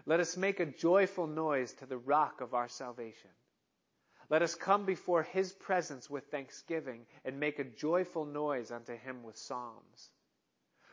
[0.06, 3.32] Let us make a joyful noise to the rock of our salvation.
[4.30, 9.24] Let us come before his presence with thanksgiving and make a joyful noise unto him
[9.24, 10.10] with psalms.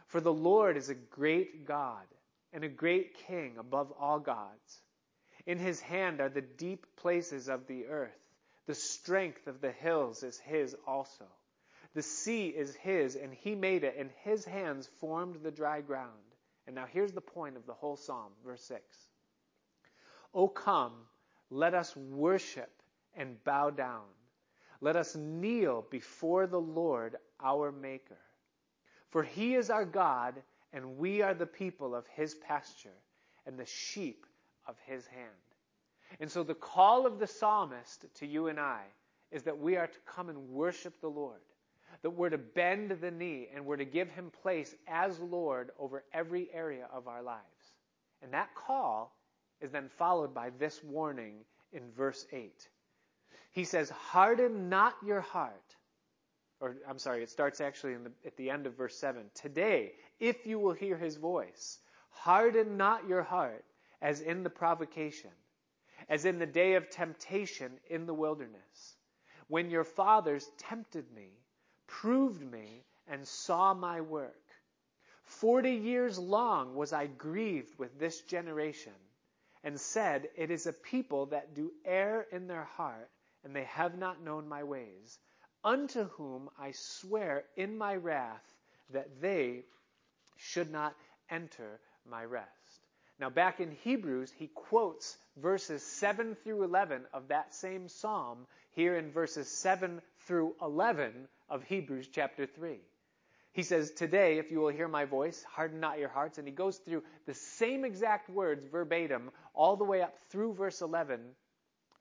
[0.09, 2.07] For the Lord is a great God
[2.53, 4.81] and a great king above all gods.
[5.45, 8.19] In his hand are the deep places of the earth.
[8.67, 11.27] The strength of the hills is his also.
[11.97, 16.11] The sea is his, and he made it, and his hands formed the dry ground.
[16.67, 18.83] And now here's the point of the whole psalm, verse 6.
[20.35, 20.93] O come,
[21.49, 22.71] let us worship
[23.15, 24.05] and bow down.
[24.83, 28.19] Let us kneel before the Lord our Maker.
[29.09, 30.35] For he is our God,
[30.75, 33.01] and we are the people of his pasture,
[33.47, 34.27] and the sheep
[34.67, 35.31] of his hand.
[36.21, 38.83] And so the call of the psalmist to you and I
[39.31, 41.41] is that we are to come and worship the Lord
[42.03, 46.05] that we're to bend the knee and we're to give him place as Lord over
[46.13, 47.43] every area of our lives.
[48.23, 49.17] And that call
[49.61, 52.53] is then followed by this warning in verse 8.
[53.53, 55.75] He says, Harden not your heart.
[56.61, 59.23] Or, I'm sorry, it starts actually the, at the end of verse 7.
[59.35, 61.79] Today, if you will hear his voice,
[62.11, 63.65] harden not your heart
[64.01, 65.31] as in the provocation,
[66.09, 68.97] as in the day of temptation in the wilderness
[69.49, 71.31] when your fathers tempted me,
[71.87, 74.43] proved me, and saw my work.
[75.25, 78.93] Forty years long was I grieved with this generation,
[79.65, 83.11] and said, It is a people that do err in their heart,
[83.45, 85.19] and they have not known my ways,
[85.65, 88.45] unto whom I swear in my wrath
[88.91, 89.65] that they
[90.37, 90.95] should not
[91.31, 92.51] enter my rest.
[93.19, 98.97] Now, back in Hebrews, he quotes verses 7 through 11 of that same psalm here
[98.97, 102.79] in verses 7 through 11 of Hebrews chapter 3.
[103.53, 106.39] He says, Today, if you will hear my voice, harden not your hearts.
[106.39, 110.83] And he goes through the same exact words verbatim all the way up through verse
[110.83, 111.21] 11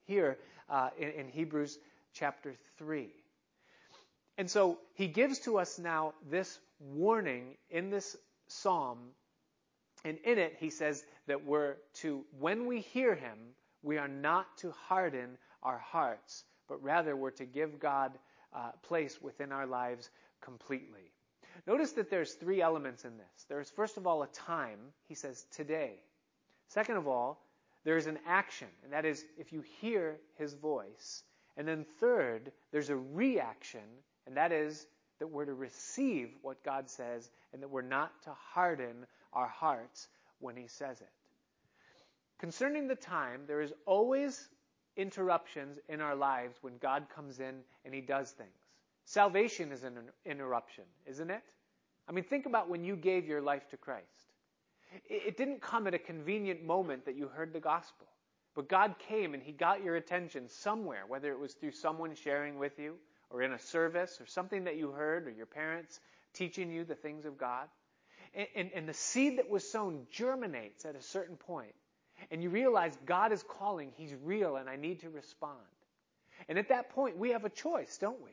[0.03, 0.38] here
[0.69, 1.77] uh, in, in Hebrews
[2.13, 3.08] chapter 3.
[4.38, 8.99] And so he gives to us now this warning in this psalm.
[10.03, 13.38] And in it, he says that we're to, when we hear him,
[13.81, 18.12] we are not to harden our hearts, but rather we're to give God
[18.56, 20.10] uh, place within our lives
[20.41, 21.12] completely.
[21.68, 23.46] Notice that there's three elements in this.
[23.50, 24.80] There's first of all a time.
[25.08, 26.00] He says today.
[26.70, 27.41] Second of all,
[27.84, 31.24] there's an action, and that is if you hear his voice.
[31.58, 33.88] And then third, there's a reaction,
[34.26, 34.88] and that is
[35.20, 40.08] that we're to receive what God says and that we're not to harden our hearts
[40.39, 41.10] when he says it.
[42.38, 44.50] Concerning the time, there is always
[44.97, 48.49] interruptions in our lives when God comes in and he does things.
[49.05, 51.43] Salvation is an interruption, isn't it?
[52.08, 54.34] I mean, think about when you gave your life to Christ.
[55.10, 58.08] It didn't come at a convenient moment that you heard the gospel.
[58.55, 62.58] But God came and He got your attention somewhere, whether it was through someone sharing
[62.58, 62.95] with you,
[63.29, 65.99] or in a service, or something that you heard, or your parents
[66.34, 67.67] teaching you the things of God.
[68.34, 71.75] And, and, and the seed that was sown germinates at a certain point.
[72.32, 75.58] And you realize God is calling, He's real, and I need to respond.
[76.47, 78.32] And at that point, we have a choice, don't we?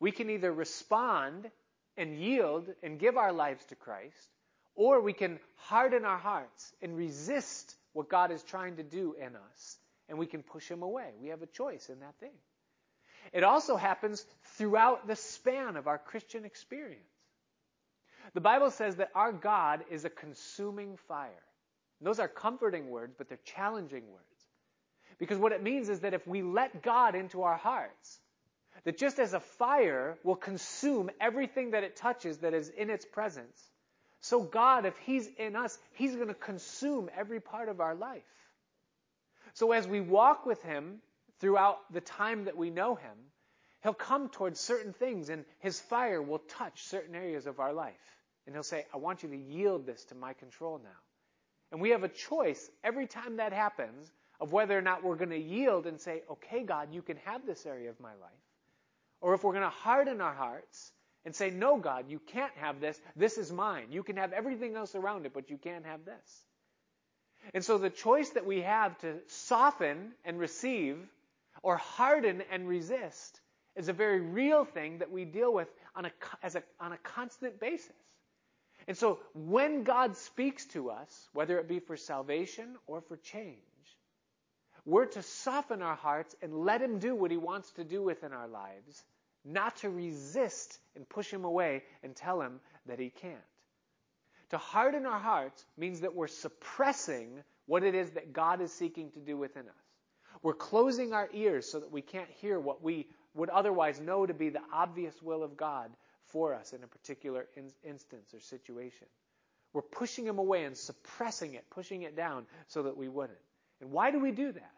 [0.00, 1.50] We can either respond
[1.96, 4.30] and yield and give our lives to Christ,
[4.74, 9.36] or we can harden our hearts and resist what God is trying to do in
[9.36, 11.10] us, and we can push Him away.
[11.20, 12.34] We have a choice in that thing.
[13.32, 17.02] It also happens throughout the span of our Christian experience.
[18.34, 21.30] The Bible says that our God is a consuming fire.
[22.04, 24.24] Those are comforting words, but they're challenging words.
[25.18, 28.18] Because what it means is that if we let God into our hearts,
[28.84, 33.04] that just as a fire will consume everything that it touches that is in its
[33.04, 33.58] presence,
[34.20, 38.22] so God, if He's in us, He's going to consume every part of our life.
[39.52, 41.00] So as we walk with Him
[41.40, 43.16] throughout the time that we know Him,
[43.82, 47.94] He'll come towards certain things and His fire will touch certain areas of our life.
[48.46, 51.03] And He'll say, I want you to yield this to my control now.
[51.74, 54.10] And we have a choice every time that happens
[54.40, 57.44] of whether or not we're going to yield and say, okay, God, you can have
[57.44, 58.44] this area of my life
[59.24, 60.92] or if we're going to harden our hearts
[61.24, 63.00] and say, No, God, you can't have this.
[63.16, 63.86] This is mine.
[63.90, 66.44] You can have everything else around it, but you can't have this.
[67.54, 70.98] And so the choice that we have to soften and receive
[71.62, 73.40] or harden and resist
[73.76, 76.10] is a very real thing that we deal with on a,
[76.42, 77.96] as a, on a constant basis.
[78.86, 83.58] And so when God speaks to us, whether it be for salvation or for change,
[84.84, 88.32] we're to soften our hearts and let Him do what He wants to do within
[88.32, 89.02] our lives
[89.44, 93.36] not to resist and push him away and tell him that he can't.
[94.50, 99.10] To harden our hearts means that we're suppressing what it is that God is seeking
[99.12, 99.74] to do within us.
[100.42, 104.34] We're closing our ears so that we can't hear what we would otherwise know to
[104.34, 105.90] be the obvious will of God
[106.34, 109.06] for us in a particular in- instance or situation.
[109.72, 113.38] We're pushing him away and suppressing it, pushing it down so that we wouldn't.
[113.80, 114.72] And why do we do that?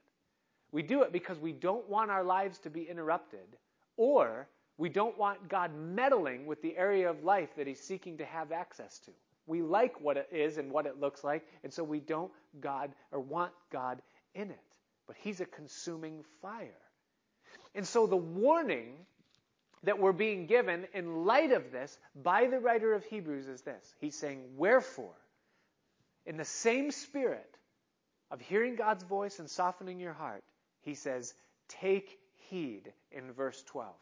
[0.71, 3.57] We do it because we don't want our lives to be interrupted
[3.97, 8.27] or we don't want God meddling with the area of life that He's seeking to
[8.27, 9.11] have access to.
[9.47, 12.93] We like what it is and what it looks like, and so we don't God
[13.13, 14.03] or want God
[14.35, 14.61] in it.
[15.07, 16.83] But He's a consuming fire.
[17.75, 19.07] And so the warning
[19.87, 23.95] that we're being given in light of this by the writer of Hebrews is this.
[24.01, 25.15] He's saying, Wherefore,
[26.27, 27.57] in the same spirit
[28.33, 30.43] of hearing God's voice and softening your heart,
[30.83, 31.35] he says,
[31.69, 33.95] Take heed in verse 12.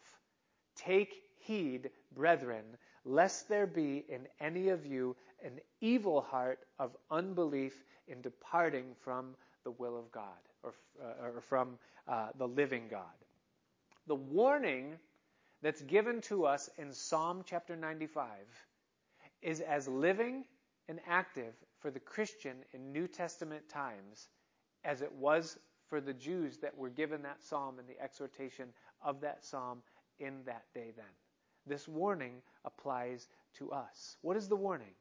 [0.75, 2.65] Take heed, brethren,
[3.05, 9.35] lest there be in any of you an evil heart of unbelief in departing from
[9.63, 10.23] the will of God
[10.63, 11.77] or, uh, or from
[12.07, 13.03] uh, the living God.
[14.07, 14.97] The warning
[15.65, 18.27] that's given to us in Psalm chapter 95
[19.41, 20.45] is as living
[20.87, 24.29] and active for the Christian in New Testament times
[24.83, 25.57] as it was
[25.87, 28.67] for the Jews that were given that psalm and the exhortation
[29.01, 29.81] of that psalm
[30.19, 31.05] in that day then.
[31.65, 34.17] This warning applies to us.
[34.21, 34.93] What is the warning?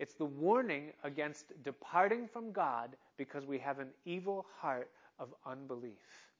[0.00, 4.90] It's the warning against departing from God because we have an evil heart
[5.20, 6.31] of unbelief.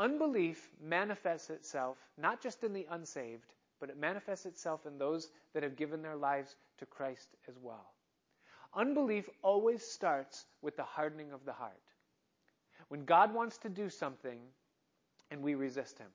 [0.00, 5.62] Unbelief manifests itself not just in the unsaved, but it manifests itself in those that
[5.62, 7.92] have given their lives to Christ as well.
[8.74, 11.82] Unbelief always starts with the hardening of the heart.
[12.88, 14.40] When God wants to do something
[15.30, 16.08] and we resist Him,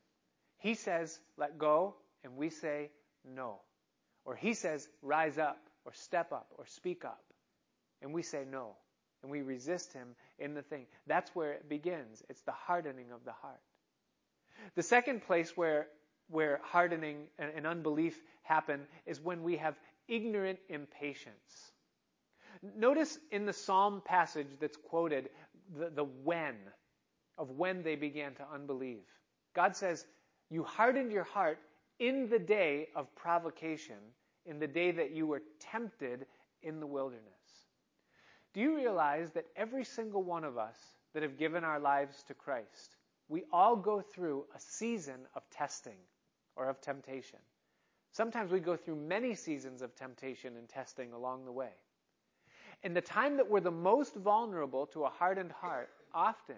[0.57, 2.89] He says, let go, and we say,
[3.23, 3.59] no.
[4.25, 7.23] Or He says, rise up, or step up, or speak up,
[8.01, 8.77] and we say, no.
[9.21, 10.87] And we resist Him in the thing.
[11.05, 12.23] That's where it begins.
[12.29, 13.59] It's the hardening of the heart.
[14.75, 15.87] The second place where,
[16.29, 21.71] where hardening and, and unbelief happen is when we have ignorant impatience.
[22.77, 25.29] Notice in the psalm passage that's quoted
[25.77, 26.55] the, the when
[27.37, 29.03] of when they began to unbelieve.
[29.53, 30.05] God says,
[30.49, 31.59] You hardened your heart
[31.99, 33.97] in the day of provocation,
[34.45, 36.25] in the day that you were tempted
[36.63, 37.23] in the wilderness.
[38.53, 40.77] Do you realize that every single one of us
[41.13, 42.95] that have given our lives to Christ,
[43.27, 45.97] we all go through a season of testing
[46.55, 47.39] or of temptation?
[48.11, 51.71] Sometimes we go through many seasons of temptation and testing along the way.
[52.83, 56.55] And the time that we're the most vulnerable to a hardened heart often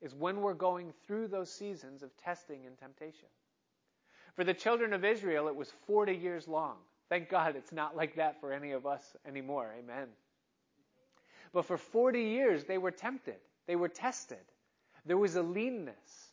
[0.00, 3.28] is when we're going through those seasons of testing and temptation.
[4.34, 6.76] For the children of Israel, it was 40 years long.
[7.08, 9.72] Thank God it's not like that for any of us anymore.
[9.78, 10.08] Amen.
[11.52, 13.36] But for 40 years, they were tempted.
[13.66, 14.38] They were tested.
[15.04, 16.30] There was a leanness.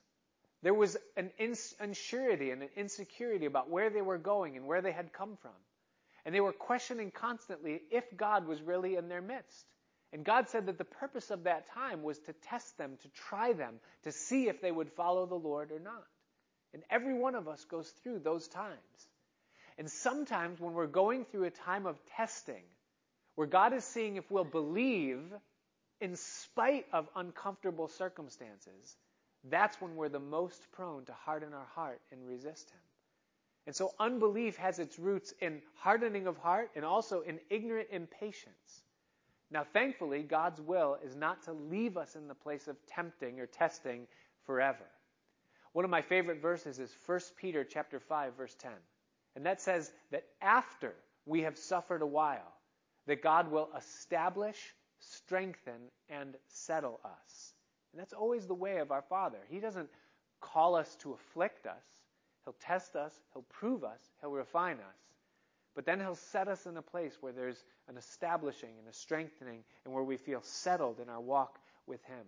[0.63, 4.91] There was an unsurety and an insecurity about where they were going and where they
[4.91, 5.51] had come from.
[6.25, 9.65] And they were questioning constantly if God was really in their midst.
[10.13, 13.53] And God said that the purpose of that time was to test them, to try
[13.53, 16.05] them, to see if they would follow the Lord or not.
[16.73, 18.77] And every one of us goes through those times.
[19.77, 22.63] And sometimes when we're going through a time of testing,
[23.35, 25.21] where God is seeing if we'll believe
[26.01, 28.97] in spite of uncomfortable circumstances,
[29.49, 32.79] that's when we're the most prone to harden our heart and resist Him.
[33.67, 38.83] And so unbelief has its roots in hardening of heart and also in ignorant impatience.
[39.51, 43.45] Now, thankfully, God's will is not to leave us in the place of tempting or
[43.45, 44.07] testing
[44.45, 44.85] forever.
[45.73, 48.71] One of my favorite verses is 1 Peter chapter 5 verse 10.
[49.35, 50.93] And that says that after
[51.25, 52.53] we have suffered a while,
[53.07, 54.57] that God will establish,
[55.31, 55.79] strengthen,
[56.09, 57.53] and settle us.
[57.93, 59.37] And that's always the way of our Father.
[59.49, 59.87] He doesn't
[60.41, 61.85] call us to afflict us.
[62.43, 64.99] He'll test us, He'll prove us, He'll refine us.
[65.73, 69.63] But then He'll set us in a place where there's an establishing and a strengthening
[69.85, 72.25] and where we feel settled in our walk with Him.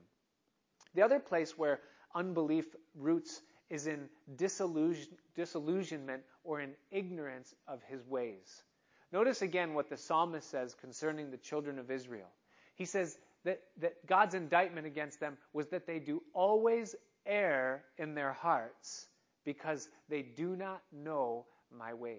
[0.96, 1.82] The other place where
[2.16, 8.64] unbelief roots is in disillusion, disillusionment or in ignorance of His ways.
[9.12, 12.30] Notice again what the psalmist says concerning the children of Israel.
[12.76, 16.96] He says that, that God's indictment against them was that they do always
[17.26, 19.08] err in their hearts
[19.46, 21.46] because they do not know
[21.78, 22.18] my ways.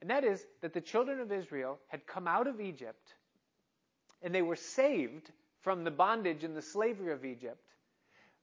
[0.00, 3.14] And that is that the children of Israel had come out of Egypt
[4.22, 5.30] and they were saved
[5.60, 7.62] from the bondage and the slavery of Egypt,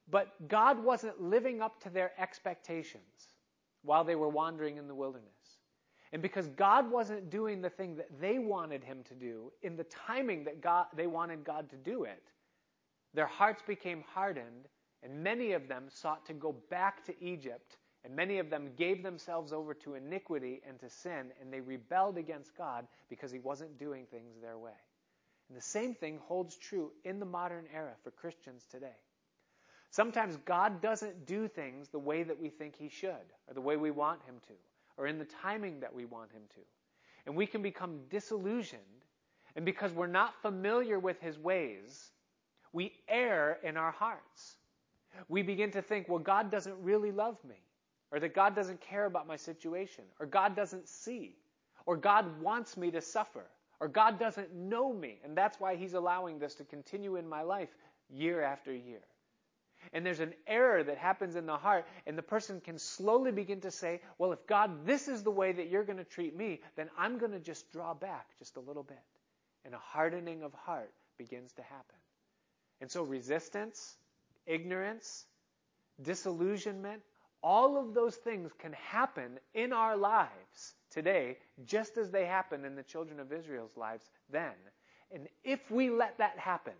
[0.09, 3.29] but God wasn't living up to their expectations
[3.83, 5.34] while they were wandering in the wilderness.
[6.13, 9.85] And because God wasn't doing the thing that they wanted him to do in the
[9.85, 12.23] timing that God, they wanted God to do it,
[13.13, 14.67] their hearts became hardened
[15.05, 19.03] and many of them sought to go back to Egypt, and many of them gave
[19.03, 23.77] themselves over to iniquity and to sin, and they rebelled against God because He wasn't
[23.77, 24.71] doing things their way.
[25.47, 28.97] And the same thing holds true in the modern era for Christians today.
[29.91, 33.77] Sometimes God doesn't do things the way that we think He should, or the way
[33.77, 34.53] we want Him to,
[34.97, 36.61] or in the timing that we want Him to.
[37.25, 38.81] And we can become disillusioned,
[39.55, 42.11] and because we're not familiar with His ways,
[42.73, 44.57] we err in our hearts
[45.27, 47.55] we begin to think, well, God doesn't really love me,
[48.11, 51.35] or that God doesn't care about my situation, or God doesn't see,
[51.85, 53.45] or God wants me to suffer,
[53.79, 57.41] or God doesn't know me, and that's why He's allowing this to continue in my
[57.41, 57.69] life
[58.09, 59.01] year after year.
[59.93, 63.61] And there's an error that happens in the heart, and the person can slowly begin
[63.61, 66.61] to say, Well, if God, this is the way that you're going to treat me,
[66.75, 68.97] then I'm going to just draw back just a little bit.
[69.63, 71.97] And a hardening of heart begins to happen.
[72.81, 73.95] And so resistance,
[74.45, 75.25] ignorance,
[76.01, 77.01] disillusionment,
[77.41, 82.75] all of those things can happen in our lives today, just as they happened in
[82.75, 84.53] the children of Israel's lives then.
[85.11, 86.73] And if we let that happen,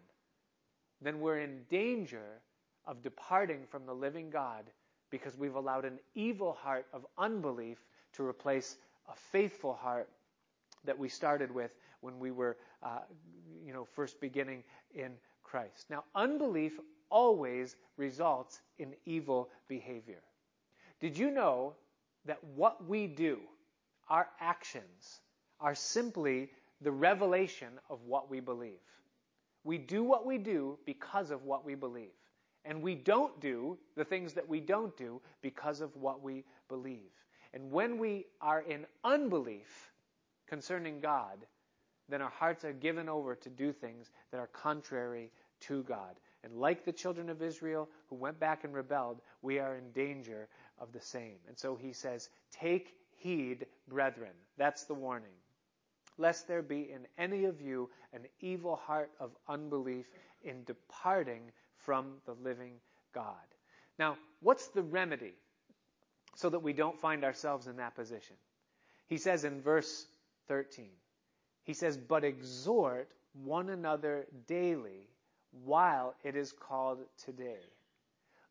[1.02, 2.42] then we're in danger
[2.88, 4.66] of departing from the living God
[5.10, 7.78] because we've allowed an evil heart of unbelief
[8.14, 8.78] to replace
[9.10, 10.10] a faithful heart
[10.86, 13.00] that we started with when we were, uh,
[13.66, 14.64] you know, first beginning
[14.94, 15.12] in
[15.44, 15.86] Christ.
[15.90, 16.80] Now, unbelief
[17.10, 20.22] always results in evil behavior.
[21.00, 21.74] Did you know
[22.26, 23.40] that what we do,
[24.10, 25.20] our actions,
[25.60, 26.50] are simply
[26.82, 28.80] the revelation of what we believe?
[29.64, 32.12] We do what we do because of what we believe.
[32.66, 37.12] And we don't do the things that we don't do because of what we believe.
[37.54, 39.92] And when we are in unbelief
[40.48, 41.46] concerning God,
[42.10, 46.16] then our hearts are given over to do things that are contrary to God.
[46.44, 50.48] And like the children of Israel who went back and rebelled, we are in danger
[50.80, 51.38] of the same.
[51.48, 54.34] And so he says, Take heed, brethren.
[54.58, 55.34] That's the warning.
[56.18, 60.06] Lest there be in any of you an evil heart of unbelief
[60.44, 61.52] in departing
[61.86, 62.74] from the living
[63.14, 63.36] God.
[63.98, 65.34] Now, what's the remedy
[66.36, 68.36] so that we don't find ourselves in that position?
[69.08, 70.06] He says in verse
[70.48, 70.90] 13,
[71.64, 75.10] he says, But exhort one another daily
[75.64, 77.62] while it is called today,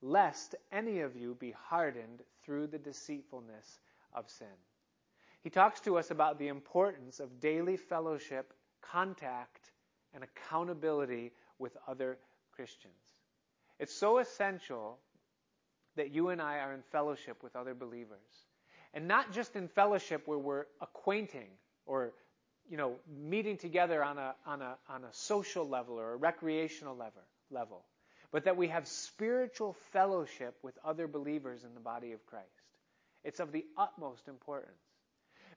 [0.01, 3.78] lest any of you be hardened through the deceitfulness
[4.14, 4.47] of sin.
[5.43, 9.72] He talks to us about the importance of daily fellowship, contact,
[10.14, 12.18] and accountability with other
[12.53, 12.95] Christians.
[13.79, 14.99] It's so essential
[15.97, 18.18] that you and I are in fellowship with other believers.
[18.93, 21.49] And not just in fellowship where we're acquainting
[21.87, 22.12] or
[22.68, 26.97] you know, meeting together on a, on a, on a social level or a recreational
[26.97, 27.85] level, level,
[28.33, 32.49] but that we have spiritual fellowship with other believers in the body of Christ.
[33.22, 34.72] It's of the utmost importance.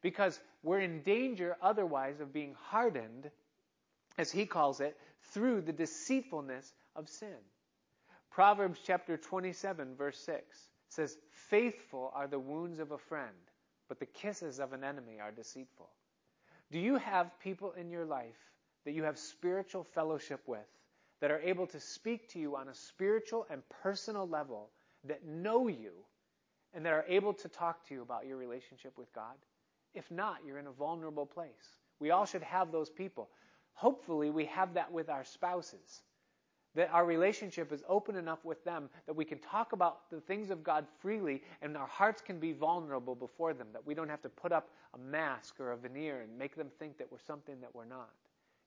[0.02, 3.32] Because we're in danger otherwise of being hardened,
[4.18, 4.96] as he calls it,
[5.34, 7.38] through the deceitfulness of sin.
[8.38, 10.44] Proverbs chapter 27, verse 6
[10.90, 11.18] says,
[11.50, 13.34] Faithful are the wounds of a friend,
[13.90, 15.90] but the kisses of an enemy are deceitful.
[16.72, 18.38] Do you have people in your life
[18.86, 20.68] that you have spiritual fellowship with
[21.20, 24.70] that are able to speak to you on a spiritual and personal level
[25.06, 25.94] that know you
[26.76, 29.34] and that are able to talk to you about your relationship with God?
[29.96, 31.80] If not, you're in a vulnerable place.
[32.00, 33.30] We all should have those people.
[33.74, 36.04] Hopefully, we have that with our spouses
[36.78, 40.52] that our relationship is open enough with them that we can talk about the things
[40.52, 44.22] of God freely and our hearts can be vulnerable before them, that we don't have
[44.22, 47.60] to put up a mask or a veneer and make them think that we're something
[47.62, 48.12] that we're not.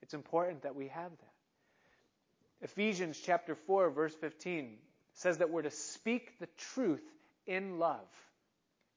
[0.02, 2.64] It's important that we have that.
[2.64, 4.76] Ephesians chapter 4 verse 15
[5.14, 7.04] says that we're to speak the truth
[7.46, 8.08] in love,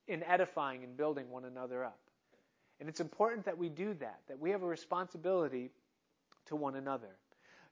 [0.07, 1.99] in edifying and building one another up.
[2.79, 5.69] And it's important that we do that, that we have a responsibility
[6.47, 7.15] to one another.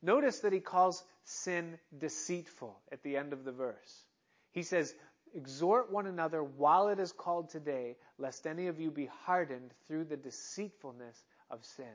[0.01, 4.05] Notice that he calls sin deceitful at the end of the verse.
[4.51, 4.95] He says,
[5.33, 10.05] Exhort one another while it is called today, lest any of you be hardened through
[10.05, 11.93] the deceitfulness of sin.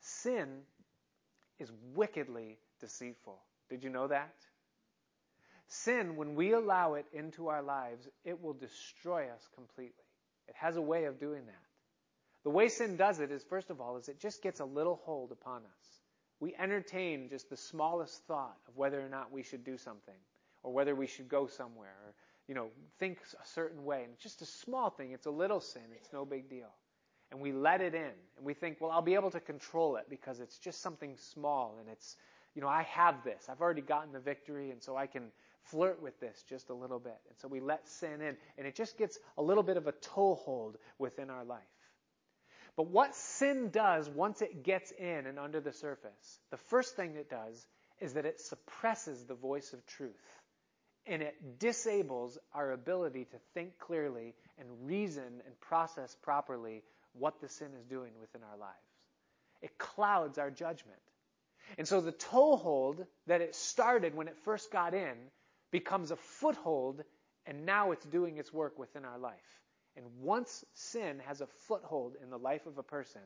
[0.00, 0.60] Sin
[1.58, 3.40] is wickedly deceitful.
[3.68, 4.34] Did you know that?
[5.66, 10.04] Sin, when we allow it into our lives, it will destroy us completely.
[10.46, 11.54] It has a way of doing that.
[12.44, 15.00] The way sin does it is, first of all, is it just gets a little
[15.04, 15.97] hold upon us
[16.40, 20.14] we entertain just the smallest thought of whether or not we should do something
[20.62, 22.14] or whether we should go somewhere or
[22.46, 22.68] you know
[22.98, 24.04] think a certain way.
[24.04, 25.12] And it's just a small thing.
[25.12, 25.82] It's a little sin.
[25.94, 26.70] It's no big deal.
[27.30, 28.12] And we let it in.
[28.36, 31.76] And we think well I'll be able to control it because it's just something small
[31.80, 32.16] and it's
[32.54, 33.48] you know I have this.
[33.48, 35.24] I've already gotten the victory and so I can
[35.64, 37.18] flirt with this just a little bit.
[37.28, 38.36] And so we let sin in.
[38.56, 41.66] And it just gets a little bit of a toehold within our life
[42.78, 47.16] but what sin does once it gets in and under the surface, the first thing
[47.16, 47.66] it does
[48.00, 50.12] is that it suppresses the voice of truth.
[51.04, 57.48] And it disables our ability to think clearly and reason and process properly what the
[57.48, 58.76] sin is doing within our lives.
[59.60, 61.00] It clouds our judgment.
[61.78, 65.16] And so the toehold that it started when it first got in
[65.72, 67.02] becomes a foothold,
[67.44, 69.34] and now it's doing its work within our life.
[69.98, 73.20] And once sin has a foothold in the life of a person,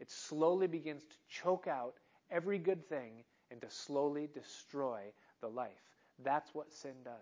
[0.00, 1.94] it slowly begins to choke out
[2.28, 5.00] every good thing and to slowly destroy
[5.40, 5.70] the life.
[6.24, 7.12] That's what sin does.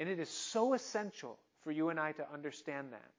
[0.00, 3.12] And it is so essential for you and I to understand that.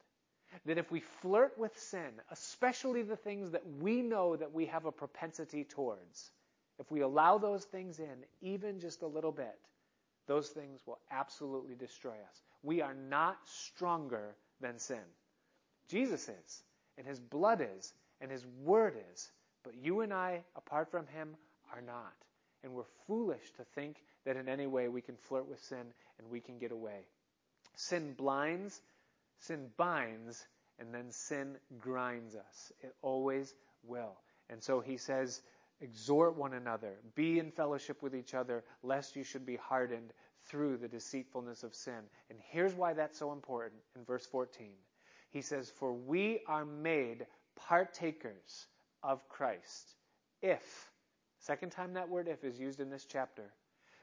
[0.65, 4.86] That if we flirt with sin, especially the things that we know that we have
[4.86, 6.31] a propensity towards,
[6.77, 9.57] if we allow those things in, even just a little bit,
[10.27, 12.41] those things will absolutely destroy us.
[12.63, 15.05] We are not stronger than sin.
[15.89, 16.64] Jesus is,
[16.97, 19.32] and his blood is, and his word is.
[19.64, 21.36] But you and I, apart from him,
[21.74, 22.14] are not.
[22.64, 25.86] And we're foolish to think that in any way we can flirt with sin
[26.20, 27.05] and we can get away
[27.76, 28.82] Sin blinds,
[29.39, 30.45] sin binds,
[30.80, 32.72] and then sin grinds us.
[32.82, 33.53] It always
[33.84, 34.16] will.
[34.49, 35.41] And so he says,
[35.82, 40.14] exhort one another, be in fellowship with each other, lest you should be hardened
[40.45, 42.01] through the deceitfulness of sin.
[42.29, 44.67] And here's why that's so important in verse 14.
[45.29, 47.25] He says, For we are made
[47.55, 48.67] partakers
[49.01, 49.95] of Christ
[50.43, 50.91] if,
[51.39, 53.53] second time that word if is used in this chapter,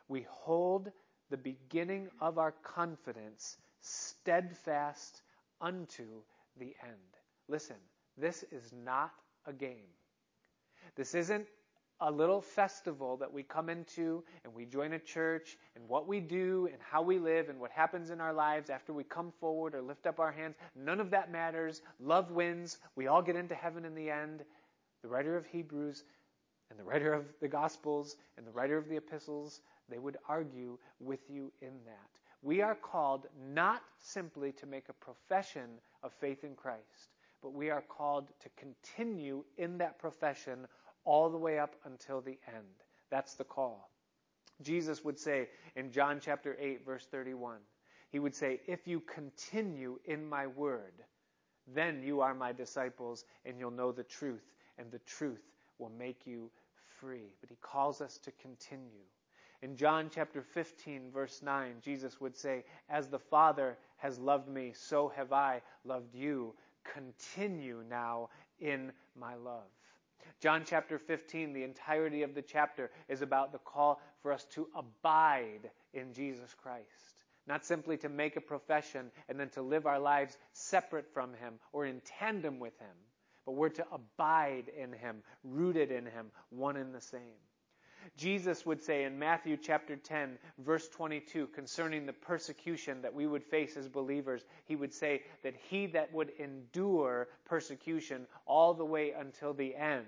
[0.09, 0.91] we hold
[1.29, 5.23] the beginning of our confidence steadfast
[5.61, 6.07] unto
[6.59, 7.17] the end.
[7.47, 7.77] Listen,
[8.17, 9.13] this is not
[9.47, 9.93] a game.
[10.97, 11.47] This isn't
[12.01, 16.21] a little festival that we come into and we join a church and what we
[16.21, 19.75] do and how we live and what happens in our lives after we come forward
[19.75, 20.57] or lift up our hands.
[20.75, 21.83] None of that matters.
[21.99, 22.79] Love wins.
[22.97, 24.45] We all get into heaven in the end.
[25.03, 26.05] The writer of Hebrews
[26.71, 30.79] and the writer of the Gospels and the writer of the epistles, they would argue
[31.01, 32.09] with you in that.
[32.43, 35.69] We are called not simply to make a profession
[36.03, 37.11] of faith in Christ,
[37.43, 40.67] but we are called to continue in that profession
[41.05, 42.67] all the way up until the end.
[43.11, 43.91] That's the call.
[44.63, 47.59] Jesus would say in John chapter 8, verse 31,
[48.11, 50.93] He would say, If you continue in my word,
[51.67, 55.43] then you are my disciples and you'll know the truth, and the truth
[55.79, 56.51] will make you
[57.01, 57.33] free.
[57.41, 59.05] But He calls us to continue.
[59.63, 64.73] In John chapter 15, verse 9, Jesus would say, As the Father has loved me,
[64.75, 66.55] so have I loved you.
[66.95, 69.69] Continue now in my love.
[70.41, 74.69] John chapter 15, the entirety of the chapter is about the call for us to
[74.75, 77.21] abide in Jesus Christ.
[77.47, 81.55] Not simply to make a profession and then to live our lives separate from Him
[81.73, 82.97] or in tandem with Him,
[83.45, 87.37] but we're to abide in Him, rooted in Him, one and the same.
[88.17, 93.45] Jesus would say in Matthew chapter 10, verse 22, concerning the persecution that we would
[93.45, 99.13] face as believers, he would say that he that would endure persecution all the way
[99.13, 100.07] until the end,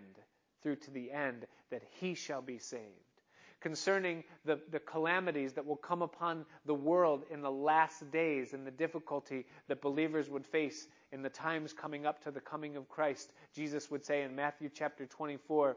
[0.62, 2.82] through to the end, that he shall be saved.
[3.60, 8.66] Concerning the, the calamities that will come upon the world in the last days and
[8.66, 12.88] the difficulty that believers would face in the times coming up to the coming of
[12.88, 15.76] Christ, Jesus would say in Matthew chapter 24,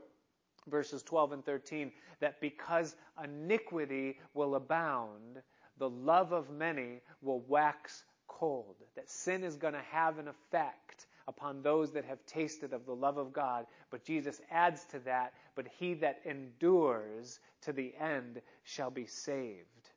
[0.68, 5.42] verses 12 and 13, that because iniquity will abound,
[5.78, 8.76] the love of many will wax cold.
[8.96, 12.96] That sin is going to have an effect upon those that have tasted of the
[12.96, 13.66] love of God.
[13.90, 19.90] But Jesus adds to that, but he that endures to the end shall be saved.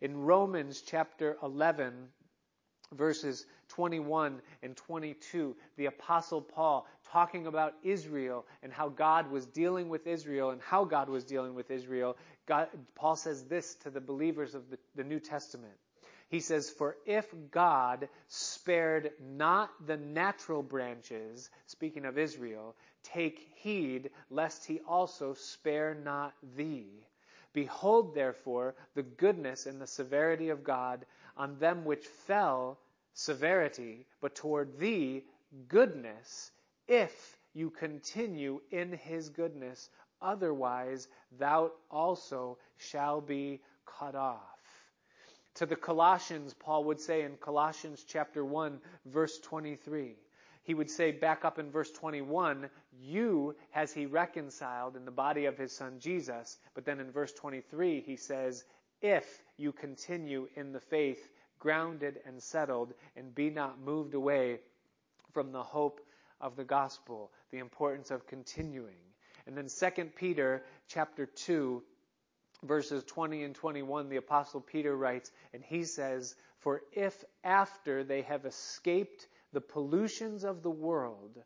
[0.00, 1.92] In Romans chapter 11,
[2.94, 9.88] verses 21 and 22, the apostle Paul talking about Israel and how God was dealing
[9.88, 12.16] with Israel and how God was dealing with Israel,
[12.46, 15.74] God, Paul says this to the believers of the, the New Testament.
[16.30, 24.10] He says, For if God spared not the natural branches, speaking of Israel, take heed
[24.30, 27.06] lest he also spare not thee.
[27.52, 31.04] Behold, therefore, the goodness and the severity of God
[31.36, 32.78] on them which fell
[33.12, 35.24] severity, but toward thee
[35.66, 36.52] goodness,
[36.86, 39.90] if you continue in his goodness.
[40.22, 41.08] Otherwise,
[41.38, 44.59] thou also shall be cut off.
[45.56, 50.16] To the Colossians, Paul would say in Colossians chapter 1, verse 23,
[50.62, 52.70] he would say back up in verse 21,
[53.02, 56.58] you has he reconciled in the body of his son Jesus.
[56.74, 58.64] But then in verse 23, he says,
[59.02, 61.28] if you continue in the faith,
[61.58, 64.60] grounded and settled, and be not moved away
[65.32, 66.00] from the hope
[66.40, 68.96] of the gospel, the importance of continuing.
[69.46, 71.82] And then 2 Peter chapter 2
[72.62, 78.22] verses 20 and 21 the apostle Peter writes and he says for if after they
[78.22, 81.42] have escaped the pollutions of the world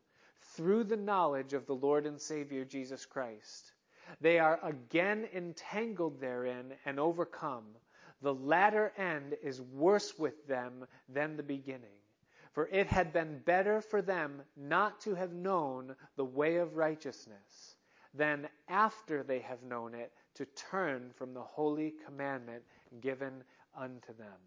[0.55, 3.73] through the knowledge of the Lord and Savior Jesus Christ
[4.21, 7.65] they are again entangled therein and overcome.
[8.21, 11.97] The latter end is worse with them than the beginning.
[12.53, 17.75] For it had been better for them not to have known the way of righteousness
[18.13, 22.63] than after they have known it to turn from the holy commandment
[23.01, 23.43] given
[23.77, 24.39] unto them.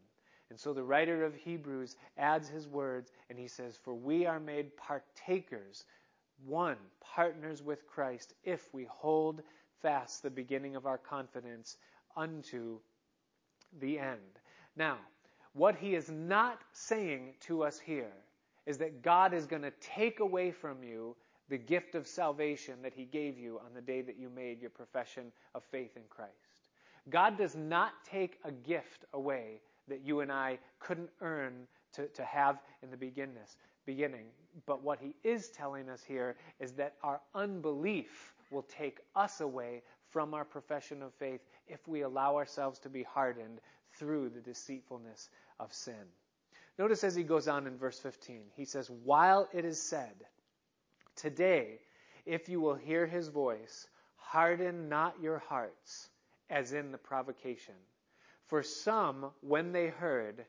[0.50, 4.40] And so the writer of Hebrews adds his words and he says, For we are
[4.40, 5.84] made partakers,
[6.46, 9.42] one, partners with Christ, if we hold
[9.82, 11.76] fast the beginning of our confidence
[12.16, 12.78] unto
[13.80, 14.40] the end.
[14.76, 14.98] Now,
[15.52, 18.12] what he is not saying to us here
[18.66, 21.16] is that God is going to take away from you
[21.48, 24.70] the gift of salvation that he gave you on the day that you made your
[24.70, 26.32] profession of faith in Christ.
[27.10, 32.24] God does not take a gift away that you and I couldn't earn to, to
[32.24, 33.42] have in the beginning
[33.88, 34.26] beginning.
[34.66, 39.82] But what he is telling us here is that our unbelief will take us away
[40.10, 43.60] from our profession of faith if we allow ourselves to be hardened
[43.94, 46.04] through the deceitfulness of sin.
[46.78, 50.14] Notice as he goes on in verse 15, he says, While it is said,
[51.18, 51.80] Today,
[52.26, 56.10] if you will hear his voice, harden not your hearts,
[56.48, 57.74] as in the provocation.
[58.46, 60.46] For some, when they heard,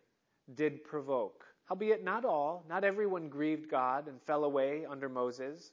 [0.53, 1.43] did provoke.
[1.65, 5.71] Howbeit not all, not everyone grieved God and fell away under Moses.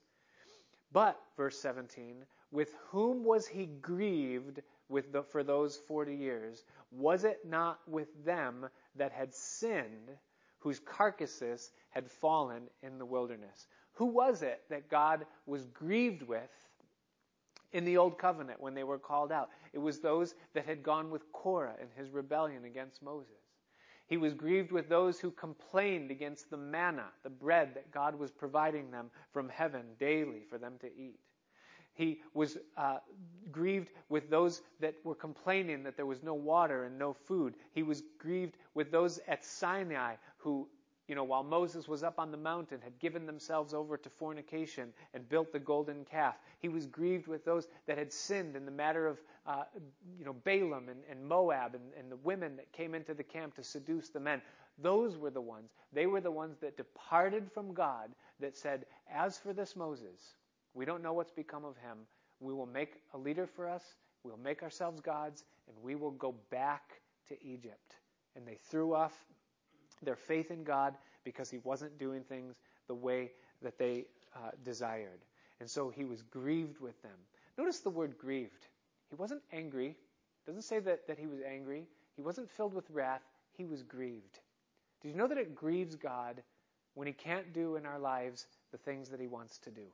[0.92, 6.64] But, verse 17, with whom was he grieved with the, for those 40 years?
[6.90, 10.16] Was it not with them that had sinned,
[10.61, 13.66] whose carcasses had fallen in the wilderness?
[13.97, 16.51] Who was it that God was grieved with
[17.72, 19.51] in the Old Covenant when they were called out?
[19.72, 23.32] It was those that had gone with Korah in his rebellion against Moses.
[24.07, 28.30] He was grieved with those who complained against the manna, the bread that God was
[28.30, 31.18] providing them from heaven daily for them to eat.
[31.94, 32.99] He was uh,
[33.51, 37.55] grieved with those that were complaining that there was no water and no food.
[37.72, 40.68] He was grieved with those at Sinai who,
[41.09, 44.93] you know, while Moses was up on the mountain, had given themselves over to fornication
[45.15, 46.37] and built the golden calf.
[46.59, 49.65] He was grieved with those that had sinned in the matter of, uh,
[50.19, 53.55] you know, Balaam and, and Moab and, and the women that came into the camp
[53.55, 54.43] to seduce the men.
[54.79, 55.71] Those were the ones.
[55.93, 60.35] They were the ones that departed from God that said, As for this Moses,
[60.75, 61.99] we don't know what's become of him.
[62.41, 63.83] We will make a leader for us.
[64.25, 67.95] We'll make ourselves gods, and we will go back to Egypt.
[68.35, 69.15] And they threw off
[70.03, 70.94] their faith in God
[71.24, 72.55] because he wasn't doing things
[72.88, 73.32] the way
[73.62, 75.20] that they uh, desired.
[75.61, 77.16] And so he was grieved with them.
[77.57, 78.66] Notice the word grieved.
[79.09, 79.88] He wasn't angry.
[79.88, 81.86] It doesn't say that, that he was angry.
[82.16, 83.22] He wasn't filled with wrath.
[83.57, 84.38] He was grieved.
[85.03, 86.42] Did you know that it grieves God
[86.94, 89.86] when he can't do in our lives the things that he wants to do?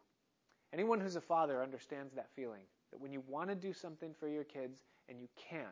[0.73, 4.29] Anyone who's a father understands that feeling that when you want to do something for
[4.29, 5.67] your kids and you can't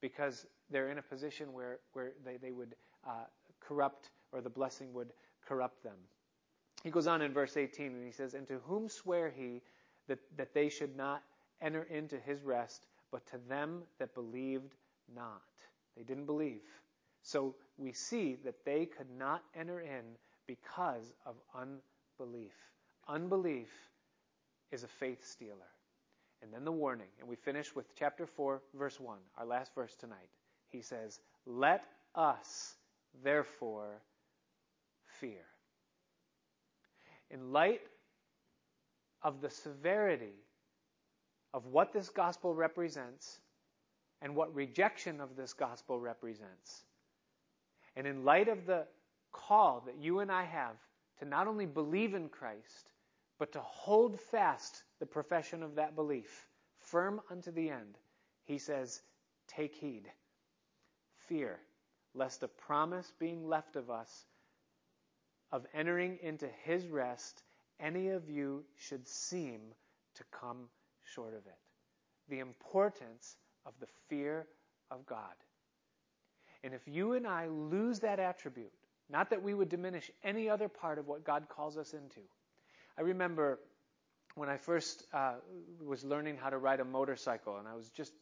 [0.00, 2.74] because they're in a position where, where they, they would
[3.06, 3.24] uh,
[3.66, 5.12] corrupt or the blessing would
[5.46, 5.96] corrupt them.
[6.82, 9.62] He goes on in verse 18 and he says, And to whom swear he
[10.08, 11.22] that, that they should not
[11.60, 14.74] enter into his rest, but to them that believed
[15.14, 15.42] not?
[15.96, 16.62] They didn't believe.
[17.22, 20.02] So we see that they could not enter in
[20.46, 22.54] because of unbelief.
[23.08, 23.68] Unbelief
[24.72, 25.58] is a faith stealer.
[26.42, 29.94] And then the warning, and we finish with chapter 4, verse 1, our last verse
[29.94, 30.28] tonight.
[30.70, 31.84] He says, Let
[32.16, 32.74] us
[33.22, 34.00] therefore
[35.20, 35.44] fear.
[37.30, 37.80] In light
[39.22, 40.34] of the severity
[41.54, 43.40] of what this gospel represents
[44.20, 46.84] and what rejection of this gospel represents,
[47.96, 48.86] and in light of the
[49.32, 50.76] call that you and I have
[51.18, 52.90] to not only believe in Christ,
[53.38, 56.46] but to hold fast the profession of that belief,
[56.78, 57.98] firm unto the end,
[58.44, 59.02] he says,
[59.48, 60.10] Take heed,
[61.28, 61.58] fear,
[62.14, 64.26] lest a promise being left of us
[65.50, 67.42] of entering into his rest,
[67.78, 69.60] any of you should seem
[70.14, 70.68] to come
[71.14, 71.58] short of it.
[72.28, 73.36] The importance
[73.66, 74.46] of the fear
[74.90, 75.34] of God.
[76.64, 78.72] And if you and I lose that attribute,
[79.10, 82.20] not that we would diminish any other part of what God calls us into,
[82.96, 83.58] I remember
[84.34, 85.34] when I first uh,
[85.84, 88.12] was learning how to ride a motorcycle, and I was just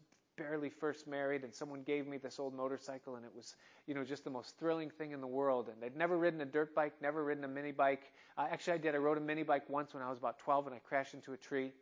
[0.41, 3.55] barely first married, and someone gave me this old motorcycle, and it was,
[3.87, 5.69] you know, just the most thrilling thing in the world.
[5.69, 8.11] And I'd never ridden a dirt bike, never ridden a mini bike.
[8.39, 8.95] Uh, actually, I did.
[8.95, 11.35] I rode a mini bike once when I was about 12, and I crashed into
[11.35, 11.73] a tree.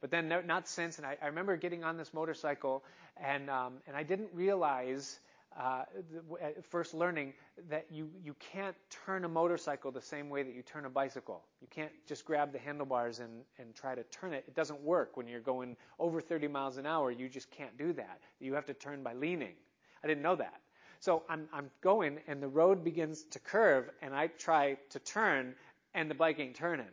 [0.00, 0.98] But then, no, not since.
[0.98, 2.82] And I, I remember getting on this motorcycle,
[3.16, 5.20] and um, and I didn't realize
[5.56, 5.84] uh,
[6.62, 7.32] first learning
[7.68, 11.44] that you, you can't turn a motorcycle the same way that you turn a bicycle.
[11.60, 14.44] You can't just grab the handlebars and, and try to turn it.
[14.46, 17.10] It doesn't work when you're going over 30 miles an hour.
[17.10, 18.20] You just can't do that.
[18.40, 19.54] You have to turn by leaning.
[20.04, 20.60] I didn't know that.
[21.00, 25.54] So I'm, I'm going and the road begins to curve and I try to turn
[25.94, 26.86] and the bike ain't turning.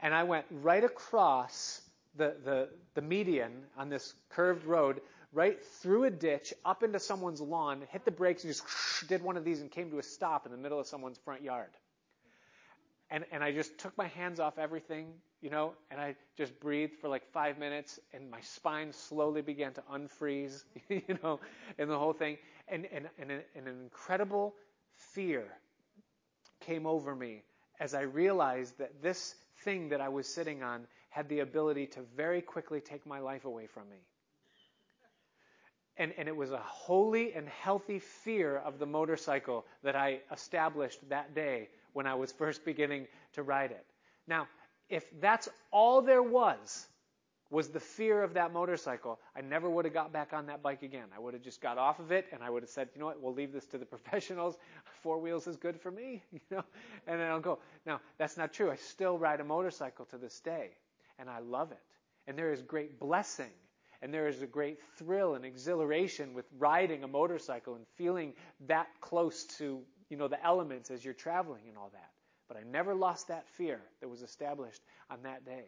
[0.00, 1.82] And I went right across
[2.16, 5.00] the, the, the median on this curved road
[5.32, 8.64] right through a ditch, up into someone's lawn, hit the brakes, and just
[9.08, 11.42] did one of these and came to a stop in the middle of someone's front
[11.42, 11.70] yard.
[13.10, 15.08] And, and I just took my hands off everything,
[15.40, 19.72] you know, and I just breathed for like five minutes, and my spine slowly began
[19.74, 21.40] to unfreeze, you know,
[21.78, 22.38] and the whole thing.
[22.68, 24.54] And, and, and, and an incredible
[25.12, 25.44] fear
[26.60, 27.42] came over me
[27.80, 32.02] as I realized that this thing that I was sitting on had the ability to
[32.16, 33.96] very quickly take my life away from me
[36.00, 41.06] And, and it was a holy and healthy fear of the motorcycle that I established
[41.10, 43.84] that day when I was first beginning to ride it.
[44.26, 44.48] Now,
[44.88, 46.88] if that's all there was,
[47.50, 50.82] was the fear of that motorcycle, I never would have got back on that bike
[50.82, 51.04] again.
[51.14, 53.06] I would have just got off of it and I would have said, you know
[53.06, 54.56] what, we'll leave this to the professionals.
[55.02, 56.64] Four wheels is good for me, you know,
[57.08, 57.58] and then I'll go.
[57.84, 58.70] Now, that's not true.
[58.70, 60.70] I still ride a motorcycle to this day
[61.18, 61.78] and I love it.
[62.26, 63.50] And there is great blessing
[64.02, 68.34] and there is a great thrill and exhilaration with riding a motorcycle and feeling
[68.66, 72.10] that close to, you know, the elements as you're traveling and all that.
[72.48, 75.66] But I never lost that fear that was established on that day.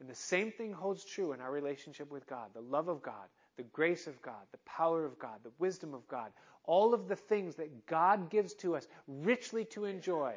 [0.00, 3.28] And the same thing holds true in our relationship with God the love of God,
[3.56, 6.32] the grace of God, the power of God, the wisdom of God,
[6.64, 10.34] all of the things that God gives to us richly to enjoy.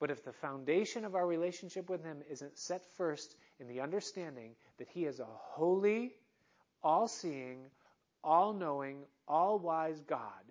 [0.00, 4.54] But if the foundation of our relationship with Him isn't set first in the understanding
[4.78, 6.14] that He is a holy,
[6.84, 7.58] all seeing,
[8.22, 10.44] all knowing, all wise God,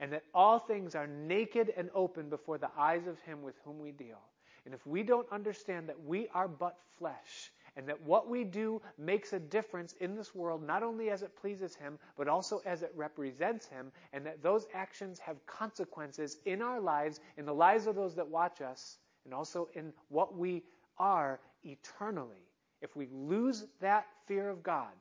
[0.00, 3.78] and that all things are naked and open before the eyes of Him with whom
[3.78, 4.20] we deal.
[4.64, 8.80] And if we don't understand that we are but flesh, and that what we do
[8.98, 12.82] makes a difference in this world, not only as it pleases Him, but also as
[12.82, 17.86] it represents Him, and that those actions have consequences in our lives, in the lives
[17.86, 20.62] of those that watch us, and also in what we
[20.98, 22.48] are eternally.
[22.80, 24.92] If we lose that fear of God,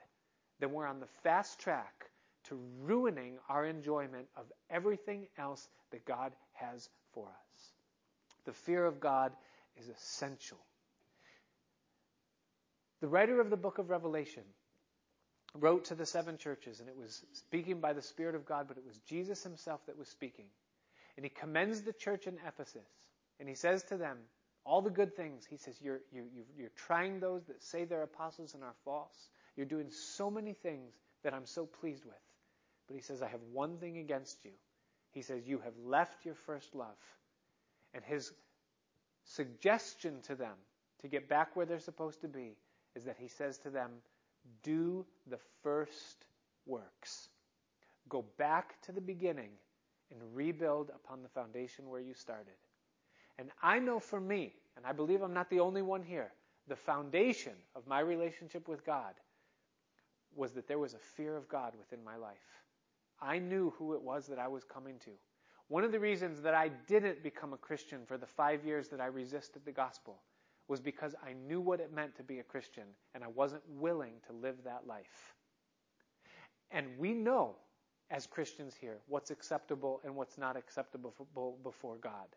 [0.60, 2.10] then we're on the fast track
[2.46, 7.72] to ruining our enjoyment of everything else that God has for us.
[8.46, 9.32] The fear of God
[9.80, 10.58] is essential.
[13.02, 14.44] The writer of the book of Revelation
[15.60, 18.78] wrote to the seven churches, and it was speaking by the Spirit of God, but
[18.78, 20.46] it was Jesus himself that was speaking.
[21.16, 22.88] And he commends the church in Ephesus,
[23.40, 24.18] and he says to them,
[24.66, 25.46] all the good things.
[25.50, 26.24] He says, you're, you,
[26.58, 29.30] you're trying those that say they're apostles and are false.
[29.56, 30.94] You're doing so many things
[31.24, 32.16] that I'm so pleased with.
[32.88, 34.52] But he says, I have one thing against you.
[35.12, 36.98] He says, You have left your first love.
[37.94, 38.32] And his
[39.24, 40.56] suggestion to them
[41.02, 42.58] to get back where they're supposed to be
[42.96, 43.92] is that he says to them,
[44.64, 46.26] Do the first
[46.66, 47.30] works.
[48.10, 49.52] Go back to the beginning
[50.12, 52.54] and rebuild upon the foundation where you started.
[53.38, 56.32] And I know for me, and I believe I'm not the only one here,
[56.68, 59.14] the foundation of my relationship with God
[60.36, 62.64] was that there was a fear of God within my life.
[63.22, 65.12] I knew who it was that I was coming to.
[65.70, 69.00] One of the reasons that I didn't become a Christian for the five years that
[69.00, 70.22] I resisted the gospel
[70.68, 72.84] was because I knew what it meant to be a Christian
[73.16, 75.34] and I wasn't willing to live that life.
[76.72, 77.56] And we know
[78.10, 81.14] as Christians here what's acceptable and what's not acceptable
[81.64, 82.28] before God.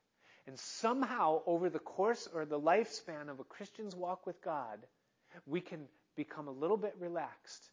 [0.47, 4.79] And somehow, over the course or the lifespan of a Christian's walk with God,
[5.45, 7.71] we can become a little bit relaxed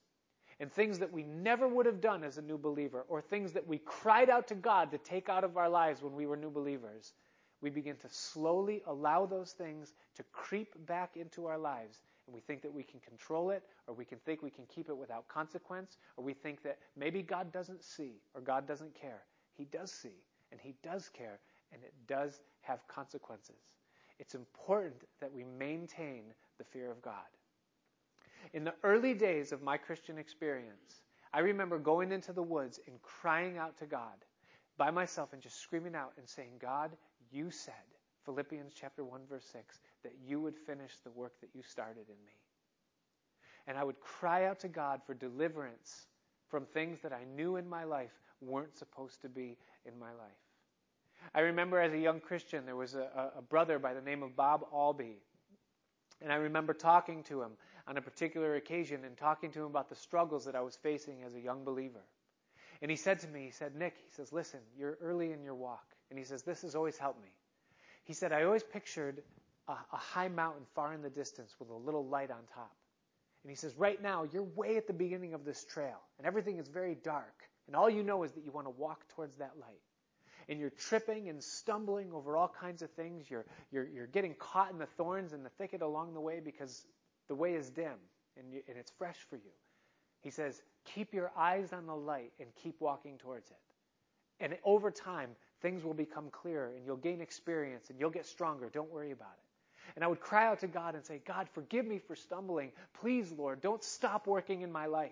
[0.64, 3.68] and things that we never would have done as a new believer, or things that
[3.68, 6.50] we cried out to God to take out of our lives when we were new
[6.50, 7.12] believers,
[7.60, 12.00] we begin to slowly allow those things to creep back into our lives.
[12.26, 14.88] And we think that we can control it, or we can think we can keep
[14.88, 19.24] it without consequence, or we think that maybe God doesn't see, or God doesn't care.
[19.54, 21.42] He does see, and He does care,
[21.74, 23.82] and it does have consequences.
[24.18, 26.24] It's important that we maintain
[26.58, 27.28] the fear of God.
[28.52, 31.02] In the early days of my Christian experience,
[31.34, 34.26] I remember going into the woods and crying out to God
[34.78, 36.92] by myself and just screaming out and saying, God,
[37.32, 37.74] you said,
[38.26, 42.26] Philippians chapter 1 verse 6, that you would finish the work that you started in
[42.26, 42.34] me.
[43.68, 46.08] And I would cry out to God for deliverance
[46.50, 50.32] from things that I knew in my life weren't supposed to be in my life.
[51.34, 54.36] I remember as a young Christian, there was a, a brother by the name of
[54.36, 55.22] Bob Albee.
[56.22, 57.52] And I remember talking to him
[57.88, 61.24] on a particular occasion and talking to him about the struggles that I was facing
[61.24, 62.04] as a young believer.
[62.82, 65.56] And he said to me, he said, Nick, he says, listen, you're early in your
[65.56, 65.86] walk.
[66.10, 67.30] And he says, this has always helped me.
[68.04, 69.24] He said, I always pictured
[69.68, 72.76] a, a high mountain far in the distance with a little light on top.
[73.44, 76.58] And he says, right now, you're way at the beginning of this trail, and everything
[76.58, 77.44] is very dark.
[77.68, 79.82] And all you know is that you want to walk towards that light.
[80.50, 83.30] And you're tripping and stumbling over all kinds of things.
[83.30, 86.86] You're, you're, you're getting caught in the thorns and the thicket along the way because
[87.28, 87.94] the way is dim
[88.38, 89.52] and, you, and it's fresh for you.
[90.22, 93.58] He says, keep your eyes on the light and keep walking towards it.
[94.40, 95.30] And over time,
[95.62, 98.70] things will become clearer and you'll gain experience and you'll get stronger.
[98.70, 99.94] Don't worry about it.
[99.96, 102.72] And I would cry out to God and say, God, forgive me for stumbling.
[103.00, 105.12] Please, Lord, don't stop working in my life.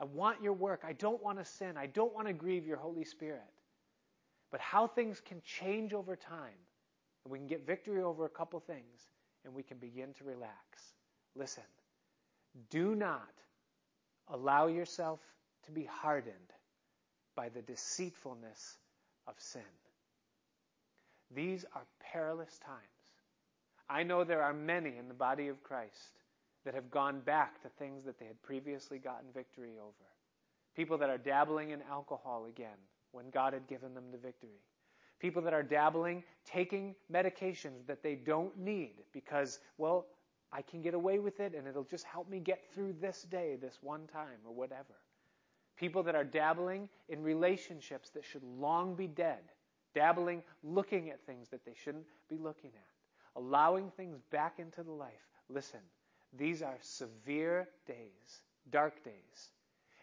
[0.00, 0.82] I want your work.
[0.84, 1.76] I don't want to sin.
[1.76, 3.40] I don't want to grieve your Holy Spirit.
[4.50, 6.58] But how things can change over time,
[7.24, 9.08] and we can get victory over a couple things,
[9.44, 10.94] and we can begin to relax.
[11.34, 11.64] Listen,
[12.70, 13.32] do not
[14.28, 15.20] allow yourself
[15.64, 16.36] to be hardened
[17.34, 18.78] by the deceitfulness
[19.26, 19.62] of sin.
[21.34, 22.78] These are perilous times.
[23.88, 26.18] I know there are many in the body of Christ
[26.64, 29.92] that have gone back to things that they had previously gotten victory over.
[30.76, 32.78] People that are dabbling in alcohol again
[33.12, 34.62] when God had given them the victory.
[35.18, 40.06] People that are dabbling, taking medications that they don't need because, well,
[40.52, 43.56] I can get away with it and it'll just help me get through this day,
[43.60, 44.94] this one time, or whatever.
[45.76, 49.40] People that are dabbling in relationships that should long be dead,
[49.94, 54.92] dabbling, looking at things that they shouldn't be looking at, allowing things back into the
[54.92, 55.10] life.
[55.48, 55.80] Listen,
[56.36, 59.50] these are severe days, dark days.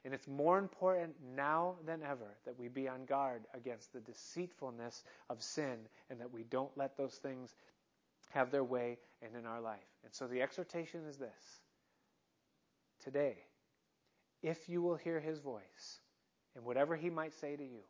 [0.05, 5.03] And it's more important now than ever that we be on guard against the deceitfulness
[5.29, 5.77] of sin
[6.09, 7.53] and that we don't let those things
[8.31, 9.79] have their way and in our life.
[10.03, 11.61] And so the exhortation is this
[13.03, 13.37] today,
[14.41, 15.99] if you will hear his voice
[16.55, 17.83] and whatever he might say to you,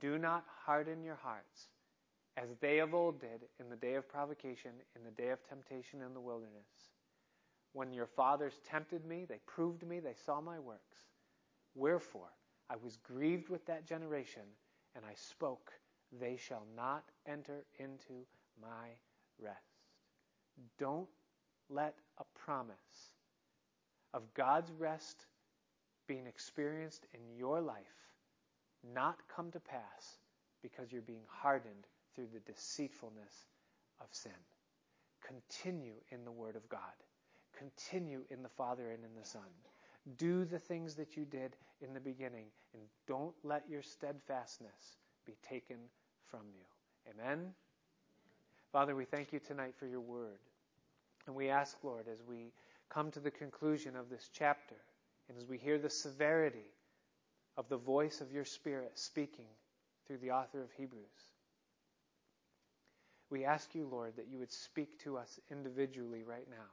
[0.00, 1.68] do not harden your hearts
[2.36, 6.02] as they of old did in the day of provocation, in the day of temptation
[6.02, 6.90] in the wilderness.
[7.72, 10.98] When your fathers tempted me, they proved me, they saw my works.
[11.74, 12.30] Wherefore,
[12.70, 14.42] I was grieved with that generation,
[14.94, 15.72] and I spoke,
[16.12, 18.26] They shall not enter into
[18.60, 18.90] my
[19.40, 19.73] rest.
[20.78, 21.08] Don't
[21.68, 23.12] let a promise
[24.12, 25.26] of God's rest
[26.06, 28.04] being experienced in your life
[28.92, 30.18] not come to pass
[30.62, 33.46] because you're being hardened through the deceitfulness
[34.00, 34.32] of sin.
[35.26, 36.80] Continue in the Word of God.
[37.56, 39.42] Continue in the Father and in the Son.
[40.16, 45.36] Do the things that you did in the beginning, and don't let your steadfastness be
[45.48, 45.76] taken
[46.26, 46.64] from you.
[47.10, 47.54] Amen.
[48.74, 50.40] Father, we thank you tonight for your word.
[51.28, 52.50] And we ask, Lord, as we
[52.90, 54.74] come to the conclusion of this chapter,
[55.28, 56.72] and as we hear the severity
[57.56, 59.46] of the voice of your Spirit speaking
[60.08, 61.04] through the author of Hebrews,
[63.30, 66.66] we ask you, Lord, that you would speak to us individually right now.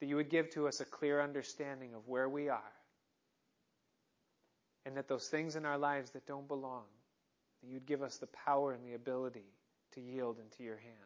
[0.00, 2.72] That you would give to us a clear understanding of where we are.
[4.86, 6.84] And that those things in our lives that don't belong,
[7.60, 9.44] that you'd give us the power and the ability
[9.94, 10.96] to yield into your hand.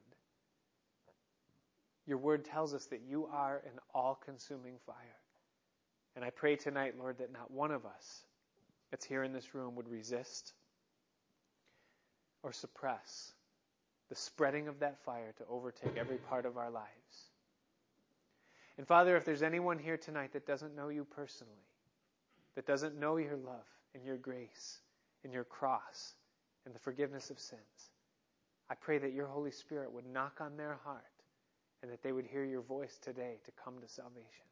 [2.06, 4.96] Your word tells us that you are an all consuming fire.
[6.14, 8.24] And I pray tonight, Lord, that not one of us
[8.90, 10.52] that's here in this room would resist
[12.42, 13.32] or suppress
[14.08, 16.86] the spreading of that fire to overtake every part of our lives.
[18.78, 21.52] And Father, if there's anyone here tonight that doesn't know you personally,
[22.54, 24.78] that doesn't know your love and your grace
[25.24, 26.14] and your cross
[26.64, 27.90] and the forgiveness of sins,
[28.70, 31.02] I pray that your Holy Spirit would knock on their heart
[31.82, 34.46] and that they would hear your voice today to come to salvation.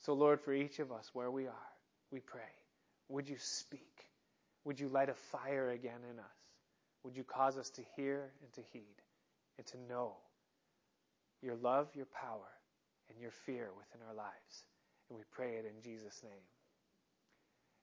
[0.00, 1.72] So, Lord, for each of us where we are,
[2.10, 2.40] we pray,
[3.08, 3.80] would you speak?
[4.64, 6.26] Would you light a fire again in us?
[7.04, 8.96] Would you cause us to hear and to heed
[9.56, 10.16] and to know
[11.42, 12.50] your love, your power,
[13.08, 14.64] and your fear within our lives?
[15.08, 16.32] And we pray it in Jesus' name.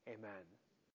[0.08, 0.65] Amen.